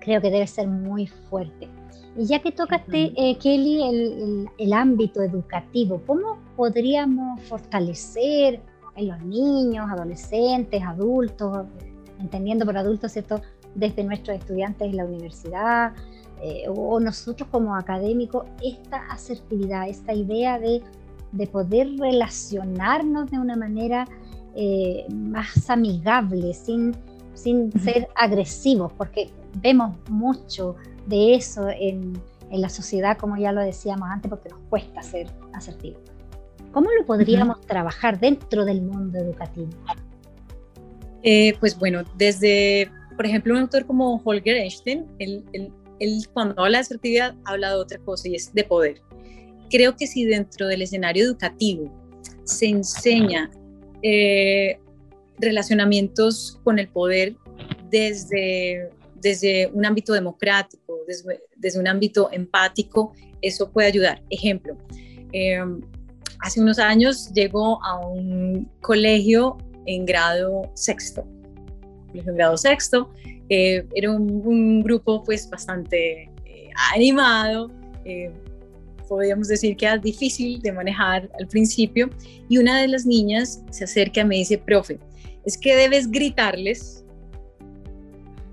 creo 0.00 0.20
que 0.20 0.30
debe 0.30 0.46
ser 0.46 0.68
muy 0.68 1.06
fuerte. 1.06 1.68
Y 2.16 2.26
ya 2.26 2.40
que 2.40 2.52
tocaste, 2.52 3.12
eh, 3.16 3.36
Kelly, 3.38 4.48
el, 4.58 4.72
ámbito 4.72 5.22
educativo, 5.22 6.00
¿cómo 6.06 6.38
podríamos 6.56 7.42
fortalecer 7.42 8.60
en 8.94 9.08
los 9.08 9.20
niños, 9.22 9.90
adolescentes, 9.90 10.80
adultos, 10.82 11.66
entendiendo 12.20 12.64
por 12.64 12.78
adultos, 12.78 13.12
¿cierto? 13.12 13.40
Desde 13.74 14.04
nuestros 14.04 14.38
estudiantes 14.38 14.88
en 14.88 14.96
la 14.96 15.04
universidad 15.04 15.92
eh, 16.40 16.66
o 16.68 17.00
nosotros 17.00 17.48
como 17.50 17.74
académicos, 17.74 18.46
esta 18.62 18.98
asertividad, 19.10 19.88
esta 19.88 20.12
idea 20.12 20.58
de, 20.58 20.82
poder 21.50 21.88
relacionarnos 21.98 23.28
de 23.28 23.40
una 23.40 23.56
manera 23.56 24.06
eh, 24.54 25.04
más 25.12 25.68
amigable, 25.68 26.54
sin, 26.54 26.94
sin 27.34 27.72
ser 27.80 28.08
agresivos, 28.14 28.92
porque 28.92 29.30
vemos 29.62 29.96
mucho 30.08 30.76
de 31.06 31.34
eso 31.34 31.68
en, 31.68 32.20
la 32.50 32.68
sociedad, 32.68 33.18
como 33.18 33.36
ya 33.36 33.50
lo 33.50 33.62
decíamos 33.62 34.08
antes, 34.08 34.28
porque 34.30 34.48
nos 34.48 34.60
cuesta 34.70 35.02
ser 35.02 35.26
asertivos. 35.54 36.00
¿Cómo 36.70 36.88
lo 36.96 37.04
podríamos 37.04 37.60
trabajar 37.62 38.20
dentro 38.20 38.64
del 38.64 38.80
mundo 38.80 39.18
educativo? 39.18 39.70
Eh, 41.24 41.56
pues 41.58 41.76
bueno, 41.76 42.04
desde, 42.16 42.88
por 43.16 43.26
ejemplo, 43.26 43.54
un 43.54 43.60
autor 43.60 43.86
como 43.86 44.20
Holger 44.24 44.56
Einstein, 44.56 45.04
él, 45.18 45.42
cuando 46.32 46.62
habla 46.62 46.78
de 46.78 46.82
asertividad 46.82 47.34
habla 47.44 47.70
de 47.70 47.76
otra 47.76 47.98
cosa 47.98 48.28
y 48.28 48.36
es 48.36 48.54
de 48.54 48.62
poder. 48.62 49.02
Creo 49.68 49.96
que 49.96 50.06
si 50.06 50.24
dentro 50.24 50.68
del 50.68 50.82
escenario 50.82 51.24
educativo 51.24 51.90
se 52.44 52.66
enseña 52.66 53.50
eh, 54.02 54.78
relacionamientos 55.38 56.60
con 56.64 56.78
el 56.78 56.88
poder 56.88 57.34
desde 57.90 58.90
desde 59.24 59.70
un 59.72 59.86
ámbito 59.86 60.12
democrático, 60.12 60.98
desde, 61.08 61.80
un 61.80 61.88
ámbito 61.88 62.28
empático, 62.30 63.14
eso 63.40 63.70
puede 63.70 63.88
ayudar. 63.88 64.22
Ejemplo, 64.28 64.76
em, 65.32 65.80
hace 66.40 66.60
unos 66.60 66.78
años 66.78 67.32
llegó 67.32 67.82
a 67.82 67.98
un 68.06 68.70
colegio 68.82 69.56
en 69.86 70.04
grado 70.04 70.70
sexto, 70.74 71.26
en 72.12 72.36
grado 72.36 72.58
sexto, 72.58 73.10
eh, 73.48 73.86
era 73.94 74.10
un, 74.10 74.82
grupo 74.82 75.24
pues 75.24 75.48
bastante 75.48 76.30
eh, 76.44 76.70
animado, 76.92 77.70
eh, 78.04 78.30
podríamos 79.08 79.48
decir 79.48 79.74
que 79.76 79.86
era 79.86 79.96
difícil 79.96 80.60
de 80.60 80.70
manejar 80.70 81.30
al 81.40 81.46
principio, 81.48 82.10
y 82.50 82.58
una 82.58 82.78
de 82.78 82.88
las 82.88 83.06
niñas 83.06 83.62
se 83.70 83.84
acerca 83.84 84.20
y 84.20 84.24
me 84.26 84.36
dice, 84.36 84.58
profe, 84.58 84.98
es 85.44 85.58
que 85.58 85.76
debes 85.76 86.10
gritarles 86.10 87.04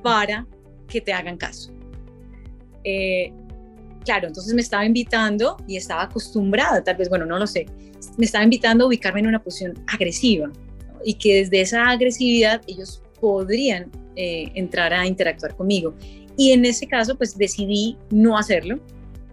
para 0.03 0.48
que 0.88 1.01
te 1.01 1.13
hagan 1.13 1.38
caso. 1.38 1.71
Eh, 2.83 3.31
claro, 4.03 4.27
entonces 4.27 4.53
me 4.53 4.62
estaba 4.62 4.86
invitando 4.86 5.57
y 5.67 5.77
estaba 5.77 6.03
acostumbrada, 6.03 6.83
tal 6.83 6.98
vez, 6.98 7.10
bueno, 7.10 7.25
no 7.25 7.38
lo 7.38 7.48
sé, 7.48 7.65
me 8.17 8.25
estaba 8.25 8.43
invitando 8.43 8.86
a 8.86 8.88
ubicarme 8.88 9.19
en 9.19 9.27
una 9.27 9.41
posición 9.41 9.83
agresiva 9.88 10.51
y 11.03 11.13
que 11.15 11.36
desde 11.36 11.62
esa 11.62 11.89
agresividad 11.89 12.62
ellos 12.67 13.01
podrían 13.19 13.91
eh, 14.15 14.51
entrar 14.55 14.93
a 14.93 15.05
interactuar 15.05 15.55
conmigo. 15.55 15.93
Y 16.38 16.51
en 16.51 16.65
ese 16.65 16.88
caso, 16.88 17.15
pues 17.15 17.38
decidí 17.38 17.98
no 18.10 18.38
hacerlo, 18.38 18.79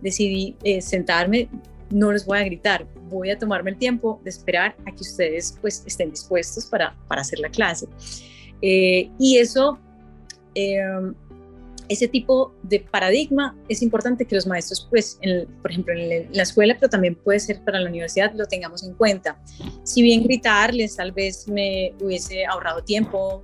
decidí 0.02 0.56
eh, 0.64 0.80
sentarme, 0.80 1.48
no 1.90 2.12
les 2.12 2.24
voy 2.26 2.38
a 2.38 2.44
gritar, 2.44 2.86
voy 3.08 3.30
a 3.30 3.38
tomarme 3.38 3.70
el 3.70 3.78
tiempo 3.78 4.20
de 4.24 4.30
esperar 4.30 4.76
a 4.86 4.92
que 4.92 5.00
ustedes 5.00 5.56
pues 5.60 5.82
estén 5.86 6.10
dispuestos 6.10 6.66
para, 6.66 6.96
para 7.08 7.22
hacer 7.22 7.38
la 7.38 7.48
clase. 7.48 7.86
y 8.60 9.36
eso 9.36 9.78
ese 11.88 12.06
tipo 12.06 12.54
de 12.62 12.80
paradigma 12.80 13.56
es 13.68 13.82
importante 13.82 14.26
que 14.26 14.34
los 14.34 14.46
maestros, 14.46 14.86
pues, 14.90 15.18
por 15.62 15.70
ejemplo, 15.70 15.94
en 15.94 16.28
la 16.32 16.42
escuela, 16.42 16.76
pero 16.78 16.90
también 16.90 17.14
puede 17.14 17.40
ser 17.40 17.62
para 17.64 17.80
la 17.80 17.88
universidad, 17.88 18.32
lo 18.34 18.46
tengamos 18.46 18.82
en 18.84 18.94
cuenta. 18.94 19.40
Si 19.84 20.02
bien 20.02 20.22
gritarles 20.22 20.96
tal 20.96 21.12
vez 21.12 21.48
me 21.48 21.94
hubiese 22.00 22.44
ahorrado 22.44 22.82
tiempo, 22.82 23.42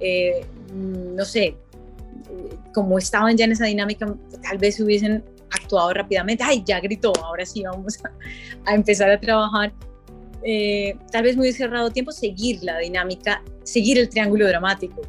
eh, 0.00 0.44
no 0.74 1.24
sé, 1.24 1.56
como 2.74 2.98
estaban 2.98 3.36
ya 3.36 3.46
en 3.46 3.52
esa 3.52 3.64
dinámica, 3.64 4.14
tal 4.42 4.58
vez 4.58 4.78
hubiesen 4.78 5.24
actuado 5.50 5.92
rápidamente, 5.94 6.42
ay, 6.44 6.62
ya 6.64 6.80
gritó, 6.80 7.12
ahora 7.22 7.44
sí 7.46 7.62
vamos 7.62 7.98
a, 8.64 8.74
empezar 8.74 9.10
a 9.10 9.20
trabajar. 9.20 9.72
Eh, 10.42 10.96
tal 11.10 11.24
vez 11.24 11.36
hubiese 11.36 11.64
ahorrado 11.64 11.90
tiempo 11.90 12.12
seguir 12.12 12.62
la 12.62 12.78
dinámica, 12.78 13.42
seguir 13.64 13.98
el 13.98 14.08
triángulo 14.08 14.46
dramático, 14.46 15.02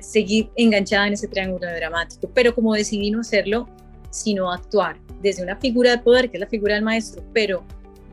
seguir 0.00 0.50
enganchada 0.56 1.06
en 1.06 1.14
ese 1.14 1.28
triángulo 1.28 1.66
dramático, 1.66 2.30
pero 2.34 2.54
como 2.54 2.74
decidí 2.74 3.10
no 3.10 3.20
hacerlo, 3.20 3.68
sino 4.10 4.52
actuar 4.52 4.98
desde 5.20 5.42
una 5.42 5.56
figura 5.56 5.92
de 5.92 5.98
poder, 5.98 6.30
que 6.30 6.36
es 6.36 6.40
la 6.40 6.46
figura 6.46 6.74
del 6.74 6.84
maestro, 6.84 7.22
pero 7.32 7.64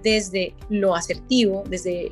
desde 0.04 0.54
lo 0.70 0.96
asertivo, 0.96 1.64
desde 1.68 2.12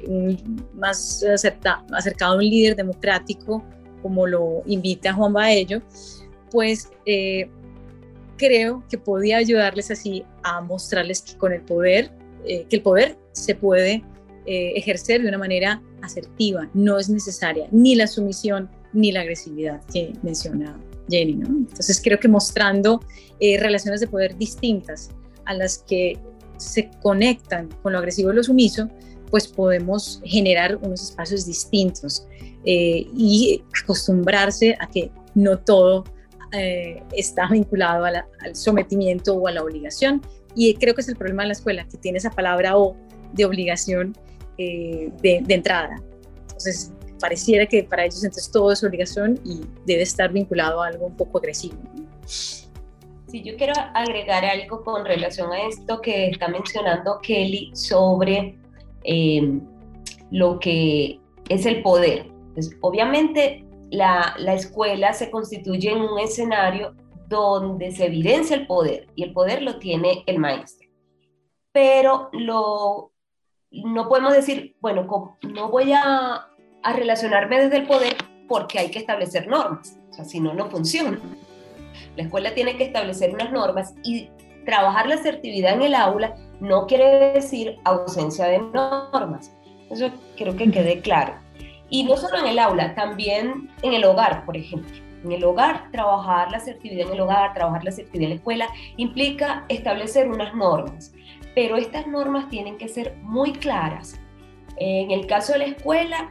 más 0.74 1.24
acercado 1.24 2.34
a 2.34 2.38
un 2.38 2.44
líder 2.44 2.76
democrático, 2.76 3.64
como 4.02 4.26
lo 4.28 4.64
invita 4.66 5.14
Juan 5.14 5.34
Baello, 5.34 5.82
pues 6.52 6.90
eh, 7.06 7.50
creo 8.44 8.84
que 8.90 8.98
podía 8.98 9.38
ayudarles 9.38 9.90
así 9.90 10.26
a 10.44 10.60
mostrarles 10.62 11.22
que 11.22 11.38
con 11.38 11.54
el 11.54 11.62
poder, 11.62 12.12
eh, 12.46 12.66
que 12.70 12.76
el 12.76 12.82
poder 12.82 13.18
se 13.32 13.56
puede 13.56 14.04
eh, 14.46 14.74
ejercer 14.76 15.22
de 15.22 15.30
una 15.30 15.38
manera 15.38 15.82
asertiva 16.02 16.70
no 16.74 17.00
es 17.00 17.10
necesaria 17.10 17.70
ni 17.72 17.96
la 17.96 18.08
sumisión 18.08 18.70
ni 18.92 19.14
la 19.14 19.22
agresividad 19.22 19.82
que 19.86 20.12
menciona 20.22 20.78
Jenny. 21.10 21.36
¿no? 21.36 21.48
Entonces 21.48 22.02
creo 22.04 22.20
que 22.20 22.28
mostrando 22.28 23.00
eh, 23.40 23.58
relaciones 23.58 24.02
de 24.02 24.08
poder 24.08 24.38
distintas 24.38 25.12
a 25.46 25.54
las 25.54 25.78
que 25.78 26.20
se 26.58 26.92
conectan 27.02 27.70
con 27.82 27.94
lo 27.94 28.00
agresivo 28.00 28.34
y 28.34 28.36
lo 28.36 28.44
sumiso, 28.44 28.90
pues 29.32 29.48
podemos 29.48 30.22
generar 30.26 30.76
unos 30.76 31.02
espacios 31.02 31.46
distintos 31.46 32.28
eh, 32.66 33.08
y 33.16 33.64
acostumbrarse 33.82 34.76
a 34.80 34.88
que 34.88 35.10
no 35.36 35.58
todo 35.58 36.04
eh, 36.54 37.04
está 37.14 37.48
vinculado 37.48 38.06
al 38.06 38.24
sometimiento 38.56 39.36
o 39.36 39.48
a 39.48 39.52
la 39.52 39.64
obligación. 39.64 40.22
Y 40.56 40.76
creo 40.76 40.94
que 40.94 41.02
es 41.02 41.10
el 41.10 41.16
problema 41.16 41.44
de 41.44 41.48
la 41.48 41.54
escuela, 41.54 41.88
que 41.88 41.98
tiene 41.98 42.20
esa 42.20 42.30
palabra 42.30 42.78
o 42.78 42.96
de 43.34 43.46
obligación 43.46 44.16
de, 44.58 45.12
de 45.22 45.54
entrada. 45.54 45.96
Entonces, 46.42 46.94
pareciera 47.24 47.66
que 47.66 47.84
para 47.84 48.04
ellos 48.04 48.22
entonces 48.24 48.52
todo 48.52 48.74
es 48.74 48.84
obligación 48.84 49.40
y 49.46 49.62
debe 49.86 50.04
estar 50.04 50.32
vinculado 50.32 50.84
a 50.84 50.88
algo 50.88 51.08
un 51.08 51.16
poco 51.16 51.38
agresivo. 51.38 51.78
Sí, 52.26 53.42
yo 53.42 53.56
quiero 53.56 53.74
agregar 53.96 54.44
algo 54.44 54.84
con 54.84 55.06
relación 55.06 55.52
a 55.54 55.68
esto 55.68 56.02
que 56.02 56.28
está 56.28 56.50
mencionando 56.50 57.20
Kelly 57.24 57.72
sobre 57.74 58.58
eh, 59.06 59.60
lo 60.32 60.60
que 60.60 61.20
es 61.48 61.66
el 61.66 61.82
poder. 61.82 62.28
Pues, 62.54 62.72
obviamente 62.82 63.66
la, 63.92 64.36
la 64.38 64.54
escuela 64.54 65.14
se 65.14 65.30
constituye 65.32 65.92
en 65.92 66.02
un 66.02 66.20
escenario 66.20 66.96
donde 67.28 67.92
se 67.92 68.06
evidencia 68.06 68.56
el 68.56 68.68
poder 68.68 69.08
y 69.16 69.24
el 69.24 69.34
poder 69.34 69.62
lo 69.62 69.80
tiene 69.80 70.24
el 70.28 70.40
maestro. 70.40 70.90
Pero 71.72 72.30
lo, 72.34 73.12
no 73.72 74.08
podemos 74.08 74.34
decir, 74.34 74.76
bueno, 74.82 75.08
no 75.42 75.70
voy 75.70 75.94
a 75.94 76.48
a 76.84 76.94
relacionarme 76.94 77.64
desde 77.64 77.78
el 77.78 77.88
poder 77.88 78.16
porque 78.48 78.78
hay 78.78 78.92
que 78.92 79.00
establecer 79.00 79.48
normas. 79.48 79.98
O 80.12 80.14
sea, 80.14 80.26
si 80.26 80.40
no, 80.40 80.54
no 80.54 80.70
funciona. 80.70 81.20
La 82.16 82.24
escuela 82.24 82.54
tiene 82.54 82.78
que 82.78 82.84
establecer 82.84 83.34
unas 83.34 83.52
normas 83.52 83.96
y 84.04 84.30
trabajar 84.66 85.08
la 85.08 85.16
asertividad 85.16 85.74
en 85.74 85.82
el 85.82 85.96
aula 85.96 86.36
no 86.60 86.86
quiere 86.86 87.34
decir 87.34 87.78
ausencia 87.84 88.46
de 88.46 88.60
normas. 88.60 89.52
Eso 89.90 90.12
creo 90.38 90.56
que 90.56 90.70
quede 90.70 91.02
claro. 91.02 91.36
Y 91.90 92.04
no 92.04 92.18
solo 92.18 92.40
en 92.40 92.48
el 92.48 92.60
aula, 92.60 92.96
también 92.96 93.70
en 93.82 93.94
el 93.94 94.04
hogar, 94.04 94.46
por 94.46 94.58
ejemplo. 94.58 94.96
En 95.24 95.32
el 95.32 95.44
hogar, 95.44 95.90
trabajar 95.92 96.52
la 96.52 96.58
asertividad 96.58 97.08
en 97.08 97.14
el 97.14 97.22
hogar, 97.22 97.54
trabajar 97.54 97.84
la 97.84 97.92
asertividad 97.92 98.24
en 98.24 98.30
la 98.30 98.36
escuela, 98.36 98.68
implica 98.98 99.66
establecer 99.70 100.28
unas 100.28 100.54
normas. 100.54 101.14
Pero 101.56 101.78
estas 101.78 102.08
normas 102.08 102.50
tienen 102.50 102.78
que 102.78 102.88
ser 102.88 103.16
muy 103.22 103.54
claras. 103.54 104.20
En 104.78 105.12
el 105.12 105.28
caso 105.28 105.54
de 105.54 105.60
la 105.60 105.66
escuela, 105.66 106.30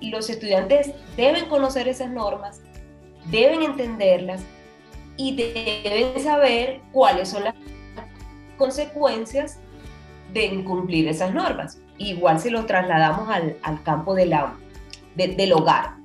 los 0.00 0.30
estudiantes 0.30 0.92
deben 1.16 1.46
conocer 1.46 1.88
esas 1.88 2.10
normas, 2.10 2.62
deben 3.30 3.62
entenderlas 3.62 4.44
y 5.16 5.34
deben 5.34 6.22
saber 6.22 6.80
cuáles 6.92 7.30
son 7.30 7.44
las 7.44 7.54
consecuencias 8.56 9.58
de 10.32 10.46
incumplir 10.46 11.08
esas 11.08 11.34
normas. 11.34 11.80
Igual 11.96 12.38
si 12.38 12.50
lo 12.50 12.66
trasladamos 12.66 13.28
al, 13.28 13.82
campo 13.82 14.14
del 14.14 14.32
hogar. 15.54 15.96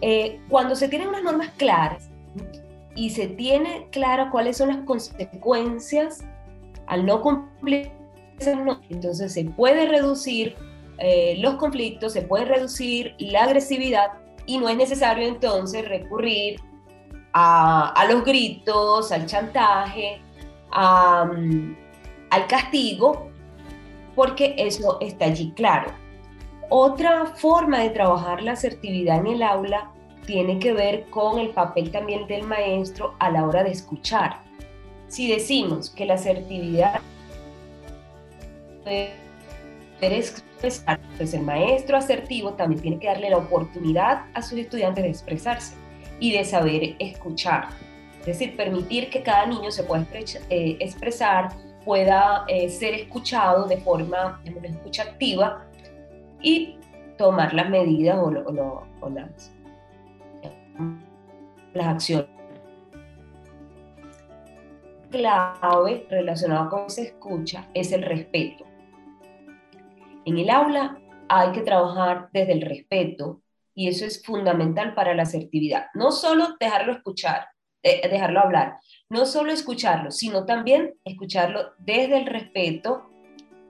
Eh, 0.00 0.40
cuando 0.48 0.76
se 0.76 0.88
tienen 0.88 1.08
unas 1.08 1.22
normas 1.22 1.50
claras 1.56 2.10
y 2.94 3.10
se 3.10 3.28
tiene 3.28 3.88
claro 3.90 4.28
cuáles 4.30 4.58
son 4.58 4.68
las 4.68 4.78
consecuencias 4.84 6.24
al 6.86 7.06
no 7.06 7.22
cumplir 7.22 7.90
entonces 8.90 9.32
se 9.32 9.44
puede 9.44 9.86
reducir 9.86 10.56
eh, 10.98 11.36
los 11.38 11.54
conflictos, 11.54 12.12
se 12.12 12.22
puede 12.22 12.44
reducir 12.44 13.14
la 13.18 13.44
agresividad 13.44 14.12
y 14.46 14.58
no 14.58 14.68
es 14.68 14.76
necesario 14.76 15.26
entonces 15.26 15.88
recurrir 15.88 16.60
a, 17.32 18.06
los 18.10 18.24
gritos, 18.24 19.12
al 19.12 19.26
chantaje, 19.26 20.20
mm, 20.70 21.72
al 22.30 22.46
castigo, 22.46 23.30
porque 24.14 24.54
eso 24.56 24.98
está 25.00 25.26
allí 25.26 25.52
claro. 25.52 25.92
Otra 26.68 27.26
forma 27.26 27.80
de 27.80 27.90
trabajar 27.90 28.42
la 28.42 28.52
asertividad 28.52 29.18
en 29.18 29.26
el 29.28 29.42
aula 29.42 29.92
tiene 30.26 30.58
que 30.58 30.72
ver 30.72 31.04
con 31.10 31.38
el 31.38 31.50
papel 31.50 31.92
también 31.92 32.26
del 32.26 32.42
maestro 32.42 33.14
a 33.20 33.30
la 33.30 33.46
hora 33.46 33.62
de 33.62 33.70
escuchar. 33.70 34.40
Si 35.06 35.30
decimos 35.30 35.90
que 35.90 36.04
la 36.04 36.14
asertividad 36.14 37.00
expresar. 40.00 40.98
Entonces 41.12 41.34
el 41.34 41.42
maestro 41.42 41.96
asertivo 41.96 42.54
también 42.54 42.82
tiene 42.82 42.98
que 42.98 43.06
darle 43.06 43.30
la 43.30 43.38
oportunidad 43.38 44.24
a 44.34 44.42
sus 44.42 44.58
estudiantes 44.58 45.04
de 45.04 45.10
expresarse 45.10 45.74
y 46.20 46.32
de 46.32 46.44
saber 46.44 46.96
escuchar. 46.98 47.68
Es 48.20 48.26
decir, 48.26 48.56
permitir 48.56 49.08
que 49.10 49.22
cada 49.22 49.46
niño 49.46 49.70
se 49.70 49.84
pueda 49.84 50.04
eh, 50.50 50.76
expresar, 50.80 51.50
pueda 51.84 52.44
eh, 52.48 52.68
ser 52.68 52.94
escuchado 52.94 53.66
de 53.66 53.76
forma, 53.78 54.40
de 54.44 54.68
escucha 54.68 55.04
activa 55.04 55.65
y 56.42 56.78
tomar 57.18 57.54
las 57.54 57.68
medidas 57.70 58.18
o, 58.18 58.32
o 59.00 59.10
las, 59.10 59.54
las 61.74 61.86
acciones 61.86 62.36
clave 65.10 66.06
relacionada 66.10 66.68
con 66.68 66.86
esa 66.86 67.02
escucha 67.02 67.68
es 67.74 67.92
el 67.92 68.02
respeto. 68.02 68.64
En 70.24 70.38
el 70.38 70.50
aula 70.50 70.98
hay 71.28 71.52
que 71.52 71.62
trabajar 71.62 72.28
desde 72.32 72.52
el 72.52 72.62
respeto 72.62 73.40
y 73.74 73.88
eso 73.88 74.04
es 74.04 74.22
fundamental 74.24 74.94
para 74.94 75.14
la 75.14 75.22
asertividad. 75.22 75.86
No 75.94 76.10
solo 76.10 76.56
dejarlo 76.58 76.92
escuchar, 76.92 77.48
dejarlo 77.82 78.40
hablar, 78.40 78.78
no 79.08 79.26
solo 79.26 79.52
escucharlo, 79.52 80.10
sino 80.10 80.44
también 80.44 80.94
escucharlo 81.04 81.72
desde 81.78 82.18
el 82.18 82.26
respeto, 82.26 83.08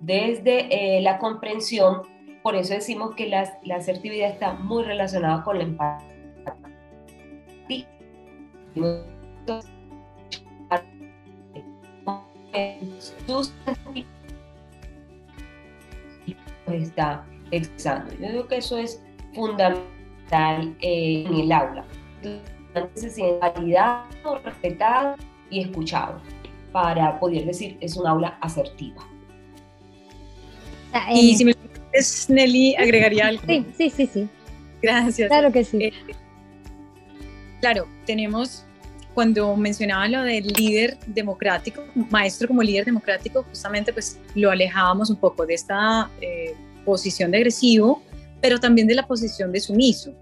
desde 0.00 0.96
eh, 0.96 1.02
la 1.02 1.18
comprensión. 1.18 2.02
Por 2.46 2.54
eso 2.54 2.74
decimos 2.74 3.16
que 3.16 3.28
la, 3.28 3.58
la 3.64 3.74
asertividad 3.74 4.30
está 4.30 4.52
muy 4.52 4.84
relacionada 4.84 5.42
con 5.42 5.58
la 5.58 5.64
empatía 5.64 5.98
está 16.68 17.26
expresando. 17.50 18.14
Yo 18.14 18.28
digo 18.30 18.46
que 18.46 18.58
eso 18.58 18.78
es 18.78 19.02
fundamental 19.34 20.76
eh, 20.82 21.24
en 21.26 21.34
el 21.34 21.50
aula. 21.50 21.84
Se 22.94 23.10
siente 23.10 23.40
validado, 23.40 24.38
respetado 24.44 25.16
y 25.50 25.62
escuchado 25.62 26.20
para 26.70 27.18
poder 27.18 27.44
decir 27.44 27.76
es 27.80 27.96
un 27.96 28.06
aula 28.06 28.38
asertiva. 28.40 29.04
Y 31.12 31.36
si 31.36 31.44
me 31.44 31.56
permites, 31.96 32.30
Nelly, 32.30 32.76
agregaría 32.76 33.26
algo. 33.28 33.42
Sí, 33.46 33.66
sí, 33.76 33.90
sí, 33.90 34.10
sí. 34.12 34.28
Gracias. 34.82 35.28
Claro 35.28 35.52
que 35.52 35.64
sí. 35.64 35.84
Eh, 35.84 35.92
claro, 37.60 37.88
tenemos 38.04 38.66
cuando 39.16 39.56
mencionaba 39.56 40.06
lo 40.08 40.22
del 40.24 40.46
líder 40.46 40.98
democrático, 41.06 41.82
maestro 42.10 42.48
como 42.48 42.62
líder 42.62 42.84
democrático, 42.84 43.44
justamente 43.44 43.90
pues 43.90 44.20
lo 44.34 44.50
alejábamos 44.50 45.08
un 45.08 45.16
poco 45.16 45.46
de 45.46 45.54
esta 45.54 46.10
eh, 46.20 46.54
posición 46.84 47.30
de 47.30 47.38
agresivo, 47.38 48.02
pero 48.42 48.60
también 48.60 48.86
de 48.86 48.94
la 48.94 49.06
posición 49.06 49.52
de 49.52 49.60
sumiso. 49.60 50.12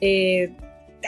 Eh, 0.00 0.52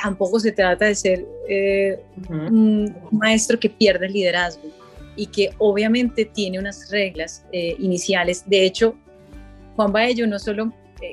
tampoco 0.02 0.40
se 0.40 0.50
trata 0.50 0.86
de 0.86 0.94
ser 0.96 1.24
eh, 1.48 2.00
un 2.28 2.92
maestro 3.12 3.60
que 3.60 3.70
pierde 3.70 4.06
el 4.06 4.12
liderazgo 4.12 4.68
y 5.14 5.26
que 5.26 5.50
obviamente 5.58 6.24
tiene 6.24 6.58
unas 6.58 6.90
reglas 6.90 7.44
iniciales. 7.52 8.42
De 8.44 8.64
hecho, 8.64 8.96
Juan 9.76 9.92
Baello 9.92 10.26
no 10.26 10.38
solo 10.38 10.72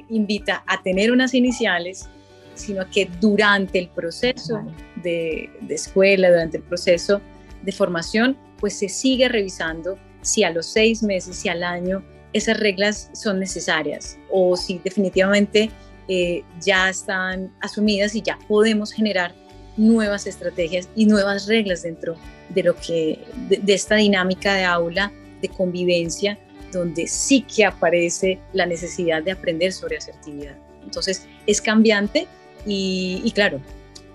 invita 0.10 0.63
a 0.67 0.82
tener 0.82 1.12
unas 1.12 1.34
iniciales, 1.34 2.10
sino 2.56 2.89
que 2.89 3.10
durante 3.20 3.80
el 3.80 3.89
proceso 3.89 4.62
de, 5.04 5.50
escuela, 5.70 6.30
durante 6.30 6.58
el 6.58 6.63
proceso 6.63 7.22
de 7.62 7.72
formación, 7.72 8.38
pues 8.60 8.78
se 8.78 8.89
sigue 8.89 9.30
revisando 9.30 9.98
si 10.22 10.43
a 10.43 10.52
los 10.52 10.65
seis 10.65 11.04
meses, 11.04 11.38
si 11.38 11.50
al 11.50 11.63
año, 11.63 12.04
esas 12.34 12.60
reglas 12.60 13.10
son 13.13 13.39
necesarias 13.39 14.17
o 14.30 14.58
si 14.58 14.80
definitivamente 14.80 15.70
eh, 16.08 16.43
ya 16.62 16.89
están 16.89 17.54
asumidas 17.62 18.15
y 18.15 18.22
ya 18.22 18.38
podemos 18.48 18.91
generar 18.91 19.34
nuevas 19.78 20.28
estrategias 20.28 20.89
y 20.96 21.06
nuevas 21.06 21.48
reglas 21.48 21.84
dentro 21.84 22.15
de 22.50 22.63
lo 22.63 22.76
que 22.76 23.20
de 23.50 23.74
esta 23.74 23.96
dinámica 23.96 24.56
de 24.56 24.63
aula 24.63 25.12
de 25.41 25.50
convivencia 25.50 26.39
donde 26.71 27.08
sí 27.08 27.41
que 27.41 27.65
aparece 27.65 28.39
la 28.53 28.65
necesidad 28.65 29.23
de 29.23 29.32
aprender 29.32 29.71
sobre 29.73 29.97
asertividad. 29.97 30.56
Entonces 30.84 31.27
es 31.45 31.62
cambiante 31.62 32.27
y, 32.65 33.32
claro, 33.34 33.60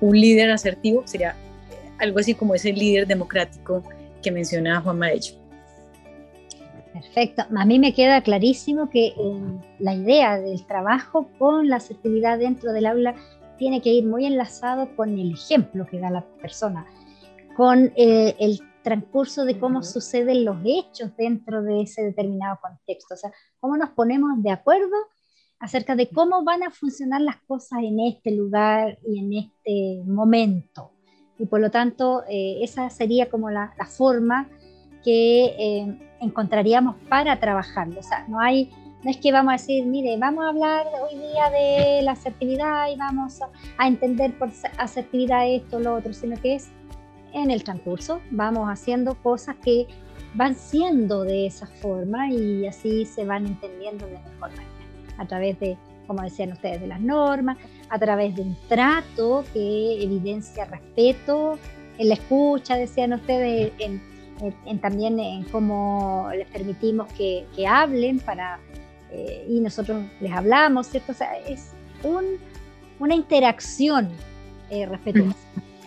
un 0.01 0.19
líder 0.19 0.51
asertivo 0.51 1.03
sería 1.07 1.37
algo 1.99 2.19
así 2.19 2.35
como 2.35 2.55
ese 2.55 2.73
líder 2.73 3.07
democrático 3.07 3.83
que 4.23 4.31
menciona 4.31 4.81
Juan 4.81 4.99
Maello. 4.99 5.35
Perfecto. 6.93 7.45
A 7.57 7.65
mí 7.65 7.79
me 7.79 7.95
queda 7.95 8.23
clarísimo 8.23 8.91
que 8.91 9.09
eh, 9.09 9.15
la 9.79 9.95
idea 9.95 10.39
del 10.39 10.65
trabajo 10.67 11.29
con 11.39 11.69
la 11.69 11.77
asertividad 11.77 12.39
dentro 12.39 12.73
del 12.73 12.87
aula 12.87 13.15
tiene 13.59 13.81
que 13.81 13.91
ir 13.91 14.05
muy 14.05 14.27
enlazado 14.27 14.95
con 14.97 15.19
el 15.19 15.33
ejemplo 15.33 15.87
que 15.87 15.99
da 16.01 16.11
la 16.11 16.25
persona, 16.41 16.85
con 17.57 17.93
eh, 17.97 18.35
el 18.39 18.61
transcurso 18.83 19.45
de 19.45 19.59
cómo 19.59 19.83
suceden 19.83 20.45
los 20.45 20.59
hechos 20.65 21.17
dentro 21.17 21.63
de 21.63 21.83
ese 21.83 22.03
determinado 22.03 22.59
contexto, 22.61 23.15
o 23.15 23.17
sea, 23.17 23.33
cómo 23.61 23.77
nos 23.77 23.91
ponemos 23.91 24.43
de 24.43 24.51
acuerdo 24.51 24.97
acerca 25.59 25.95
de 25.95 26.09
cómo 26.09 26.43
van 26.45 26.65
a 26.65 26.71
funcionar 26.71 27.21
las 27.21 27.37
cosas 27.47 27.81
en 27.83 28.01
este 28.01 28.33
lugar 28.33 28.99
y 29.07 29.21
en 29.21 29.33
este 29.33 30.03
momento. 30.11 30.91
Y 31.39 31.47
por 31.47 31.61
lo 31.61 31.71
tanto, 31.71 32.25
eh, 32.29 32.59
esa 32.63 32.91
sería 32.91 33.31
como 33.31 33.51
la, 33.51 33.73
forma 33.89 34.49
que 35.05 35.45
eh, 35.45 36.17
encontraríamos 36.21 36.97
para 37.09 37.39
trabajarlo. 37.39 38.01
O 38.01 38.03
sea, 38.03 38.27
no 38.29 38.41
hay 38.41 38.71
no 39.03 39.11
es 39.11 39.17
que 39.17 39.33
vamos 39.33 39.51
a 39.51 39.57
decir, 39.57 39.85
mire, 39.85 40.17
vamos 40.17 40.45
a 40.45 40.51
hablar 40.51 40.87
hoy 41.03 41.19
día 41.19 41.51
de 41.51 42.03
la 42.03 42.13
asertividad 42.13 42.89
y 42.89 42.97
vamos 42.97 43.41
a, 43.43 43.87
entender 43.89 44.39
por 44.39 44.51
asertividad 44.79 45.49
esto, 45.49 45.81
lo 45.81 45.97
otro, 45.97 46.13
sino 46.13 46.41
que 46.41 46.55
es 46.55 46.71
en 47.33 47.51
el 47.51 47.65
transcurso, 47.65 48.21
vamos 48.31 48.69
haciendo 48.69 49.15
cosas 49.15 49.57
que 49.63 49.87
van 50.35 50.55
siendo 50.55 51.25
de 51.25 51.47
esa 51.47 51.67
forma 51.67 52.31
y 52.31 52.67
así 52.67 53.05
se 53.05 53.25
van 53.25 53.47
entendiendo 53.47 54.07
de 54.07 54.13
mejor 54.13 54.39
manera, 54.39 54.63
a 55.19 55.27
través 55.27 55.59
de, 55.61 55.77
como 56.07 56.23
decían 56.23 56.53
ustedes, 56.53 56.81
de 56.81 56.87
las 56.87 57.01
normas, 57.01 57.59
a 57.91 57.99
través 57.99 58.35
de 58.35 58.43
un 58.43 58.57
trato 58.69 59.45
que 59.53 60.03
evidencia 60.03 60.65
respeto, 60.65 61.59
en 61.99 62.09
la 62.09 62.15
escucha, 62.15 62.77
decían 62.77 63.13
ustedes, 63.13 63.73
en, 63.79 64.01
también 64.81 65.21
en 65.21 65.45
cómo 65.45 66.29
les 66.35 66.49
permitimos 66.49 67.13
que, 67.13 67.47
que 67.55 67.67
hablen 67.67 68.19
para 68.19 68.59
eh, 69.13 69.47
y 69.49 69.61
nosotros 69.61 70.03
les 70.21 70.33
hablamos, 70.33 70.87
¿cierto? 70.87 71.13
O 71.13 71.15
sea, 71.15 71.37
es 71.47 71.73
una 72.99 73.15
interacción 73.15 74.09
eh, 74.71 74.87
respetuosa. 74.87 75.37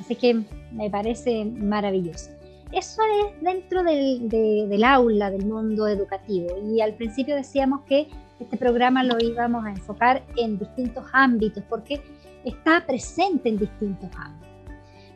Así 0.06 0.16
que 0.16 0.40
me 0.72 0.88
parece 0.92 1.46
maravilloso. 1.46 2.30
Eso 2.72 3.02
es 3.24 3.42
dentro 3.42 3.84
del, 3.84 4.84
aula, 4.84 5.32
del 5.32 5.48
mundo 5.48 5.88
educativo. 5.88 6.50
Y 6.64 6.80
al 6.80 6.94
principio 6.94 7.36
decíamos 7.36 7.82
que 7.88 8.08
este 8.40 8.56
programa 8.56 9.04
lo 9.04 9.18
íbamos 9.20 9.66
a 9.66 9.72
enfocar 9.72 10.24
en 10.38 10.60
distintos 10.60 11.06
ámbitos, 11.12 11.64
porque 11.68 12.02
está 12.44 12.86
presente 12.86 13.50
en 13.50 13.58
distintos 13.58 14.12
ámbitos. 14.16 14.48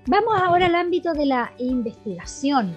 Vamos 0.07 0.33
ahora 0.41 0.65
al 0.65 0.75
ámbito 0.75 1.13
de 1.13 1.27
la 1.27 1.51
investigación. 1.59 2.75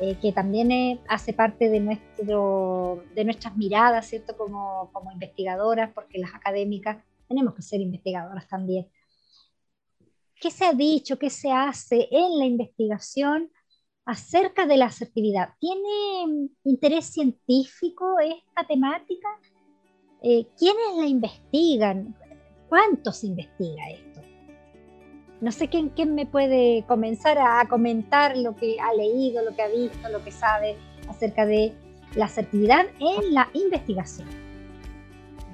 Eh, 0.00 0.16
que 0.20 0.32
también 0.32 0.72
eh, 0.72 0.98
hace 1.08 1.32
parte 1.32 1.68
de, 1.70 1.78
nuestro, 1.78 3.04
de 3.14 3.24
nuestras 3.24 3.56
miradas, 3.56 4.06
¿cierto? 4.06 4.36
Como, 4.36 4.90
como 4.92 5.12
investigadoras, 5.12 5.90
porque 5.94 6.18
las 6.18 6.34
académicas 6.34 6.96
tenemos 7.28 7.54
que 7.54 7.62
ser 7.62 7.80
investigadoras 7.80 8.48
también. 8.48 8.88
¿Qué 10.44 10.50
se 10.50 10.66
ha 10.66 10.74
dicho, 10.74 11.18
qué 11.18 11.30
se 11.30 11.50
hace 11.50 12.06
en 12.10 12.38
la 12.38 12.44
investigación 12.44 13.50
acerca 14.04 14.66
de 14.66 14.76
la 14.76 14.84
asertividad? 14.84 15.54
¿Tiene 15.58 16.26
mm, 16.26 16.48
interés 16.64 17.06
científico 17.06 18.16
esta 18.20 18.66
temática? 18.68 19.26
Eh, 20.22 20.44
¿Quiénes 20.58 20.96
la 20.98 21.06
investigan? 21.06 22.14
¿Cuánto 22.68 23.10
se 23.10 23.28
investiga 23.28 23.88
esto? 23.88 24.20
No 25.40 25.50
sé 25.50 25.68
quién, 25.68 26.14
me 26.14 26.26
puede 26.26 26.84
comenzar 26.86 27.38
a, 27.38 27.66
comentar 27.66 28.36
lo 28.36 28.54
que 28.54 28.78
ha 28.78 28.92
leído, 28.92 29.42
lo 29.42 29.56
que 29.56 29.62
ha 29.62 29.68
visto, 29.68 30.10
lo 30.10 30.22
que 30.22 30.30
sabe 30.30 30.76
acerca 31.08 31.46
de 31.46 31.72
la 32.16 32.26
asertividad 32.26 32.84
en 33.00 33.32
la 33.32 33.48
investigación. 33.54 34.28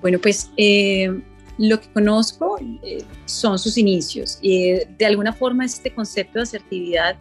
Bueno, 0.00 0.18
pues 0.18 0.50
eh, 0.56 1.22
lo 1.60 1.80
que 1.80 1.88
conozco 1.92 2.58
eh, 2.82 3.04
son 3.26 3.58
sus 3.58 3.76
inicios. 3.76 4.38
y 4.40 4.72
de 4.98 5.06
alguna 5.06 5.32
forma 5.32 5.64
este 5.64 5.92
concepto 5.92 6.38
de 6.38 6.42
asertividad 6.42 7.16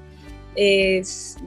es, 0.55 1.37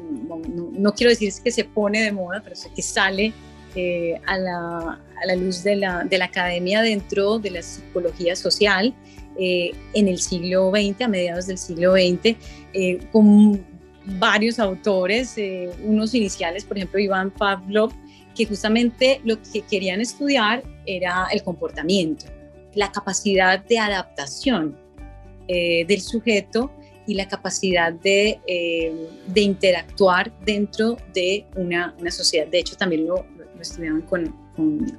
no, 0.79 0.93
quiero 0.93 1.11
decir 1.11 1.33
que 1.43 1.51
se 1.51 1.65
pone 1.65 2.03
de 2.03 2.13
moda, 2.13 2.41
pero 2.43 2.55
es 2.55 2.69
que 2.75 2.83
sale 2.83 3.33
eh, 3.75 4.21
a, 4.27 4.39
la, 4.39 5.01
a, 5.21 5.27
la, 5.27 5.35
luz 5.35 5.63
de 5.63 5.77
la, 5.77 6.05
de 6.05 6.19
la, 6.19 6.27
academia 6.27 6.83
dentro 6.83 7.39
de 7.39 7.51
la 7.51 7.63
psicología 7.63 8.37
social 8.37 8.95
eh, 9.39 9.71
en 9.95 10.09
el 10.09 10.19
siglo 10.19 10.71
XX, 10.71 11.03
a 11.03 11.09
mediados 11.09 11.47
del 11.47 11.57
siglo 11.57 11.93
XX, 11.93 12.37
eh, 12.75 12.99
con 13.11 13.65
varios 14.05 14.59
autores, 14.59 15.39
eh, 15.39 15.71
unos 15.85 16.15
iniciales, 16.15 16.65
por 16.65 16.77
ejemplo, 16.77 16.99
Iván 17.01 17.31
Pavlov, 17.31 17.93
que 18.35 18.45
justamente 18.45 19.21
lo 19.25 19.41
que 19.41 19.63
querían 19.63 20.01
estudiar 20.01 20.63
era 20.87 21.29
el 21.33 21.43
comportamiento, 21.43 22.27
la 22.75 22.91
capacidad 22.91 23.65
de 23.65 23.79
adaptación 23.79 24.79
del 25.49 26.01
sujeto 26.01 26.71
y 27.07 27.15
la 27.15 27.29
capacidad 27.29 27.93
de, 27.93 28.41
de 29.27 29.41
interactuar 29.41 30.33
dentro 30.47 30.97
de 31.13 31.45
una, 31.57 31.95
sociedad. 32.11 32.47
De 32.47 32.61
hecho, 32.61 32.75
también 32.77 33.07
lo, 33.07 33.27
lo 33.37 33.61
estudiaban 33.61 34.01
con, 34.03 34.35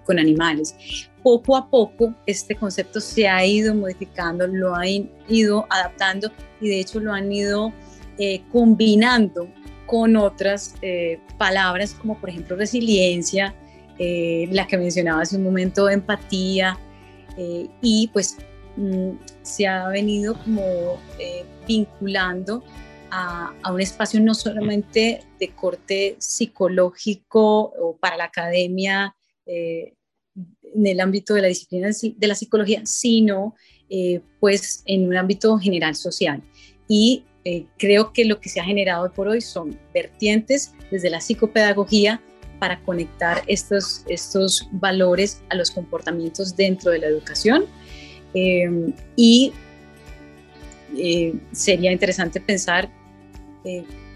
con, 0.05 0.19
animales 0.19 1.09
poco 1.23 1.55
a 1.55 1.69
poco 1.69 2.13
este 2.25 2.55
concepto 2.55 2.99
se 2.99 3.27
ha 3.27 3.43
ido 3.45 3.73
modificando, 3.73 4.45
lo 4.45 4.75
han 4.75 5.09
ido 5.29 5.65
adaptando 5.69 6.31
y 6.62 6.67
de 6.67 6.79
hecho 6.81 6.99
lo 6.99 7.13
han 7.13 7.31
ido 7.31 7.73
eh, 8.19 8.41
combinando 8.51 9.47
con 9.86 10.15
otras 10.15 10.75
eh, 10.81 11.19
palabras 11.38 11.95
como 11.95 12.19
por 12.19 12.29
ejemplo 12.29 12.55
resiliencia, 12.57 13.55
eh, 13.97 14.47
la 14.51 14.67
que 14.67 14.77
mencionaba 14.77 15.21
hace 15.21 15.38
un 15.38 15.43
momento, 15.43 15.89
empatía 15.89 16.77
y 17.37 18.09
pues 18.13 18.37
mm, 18.77 19.11
se 19.41 19.67
ha 19.67 19.87
venido 19.87 20.35
como 20.43 20.99
vinculando 21.67 22.63
a, 23.09 23.53
un 23.71 23.81
espacio 23.81 24.19
no 24.19 24.33
solamente 24.33 25.23
de 25.39 25.49
corte 25.49 26.15
psicológico 26.19 27.73
o 27.79 27.97
para 27.97 28.17
la 28.17 28.25
academia 28.25 29.15
en 30.75 30.87
el 30.87 30.99
ámbito 30.99 31.33
de 31.33 31.41
la 31.41 31.47
disciplina 31.47 31.89
de 31.89 32.27
la 32.27 32.35
psicología, 32.35 32.81
sino 32.85 33.55
eh, 33.89 34.21
pues 34.39 34.83
en 34.85 35.07
un 35.07 35.15
ámbito 35.15 35.57
general 35.57 35.95
social. 35.95 36.41
Y 36.87 37.25
eh, 37.45 37.65
creo 37.77 38.13
que 38.13 38.25
lo 38.25 38.39
que 38.39 38.49
se 38.49 38.59
ha 38.59 38.63
generado 38.63 39.11
por 39.13 39.27
hoy 39.27 39.41
son 39.41 39.79
vertientes 39.93 40.73
desde 40.89 41.09
la 41.09 41.21
psicopedagogía 41.21 42.21
para 42.63 42.80
conectar 42.80 43.43
estos, 43.47 44.06
estos 44.08 44.69
valores 44.71 45.41
a 45.49 45.56
los 45.56 45.69
comportamientos 45.69 46.56
dentro 46.56 46.91
de 46.91 46.99
la 46.99 47.08
educación. 47.08 47.65
Eh, 48.34 48.93
y 49.17 49.52
sería 51.52 51.91
interesante 51.91 52.39
pensar 52.39 52.89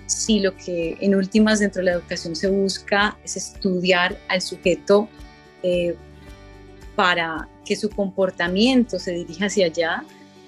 si 0.06 0.40
lo 0.40 0.56
que 0.56 0.96
en 1.02 1.14
últimas 1.14 1.60
dentro 1.60 1.80
de 1.82 1.88
la 1.88 1.98
educación 1.98 2.38
se 2.38 2.48
busca 2.48 3.18
es 3.26 3.36
estudiar 3.36 4.18
al 4.30 4.42
sujeto 4.42 5.10
para 6.96 7.50
que 7.66 7.76
su 7.76 7.90
comportamiento 7.90 8.98
se 8.98 9.12
dirija 9.12 9.48
hacia 9.48 9.66
allá 9.66 10.04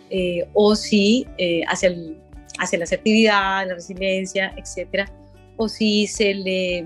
eh, 0.10 0.48
o 0.54 0.76
si 0.76 1.28
eh, 1.38 1.62
hacia, 1.68 1.94
hacia 2.58 2.80
la 2.80 2.86
asertividad, 2.86 3.68
la 3.68 3.76
resiliencia, 3.76 4.54
etcétera, 4.58 5.12
o 5.58 5.70
si 5.70 6.08
se 6.08 6.34
le, 6.34 6.86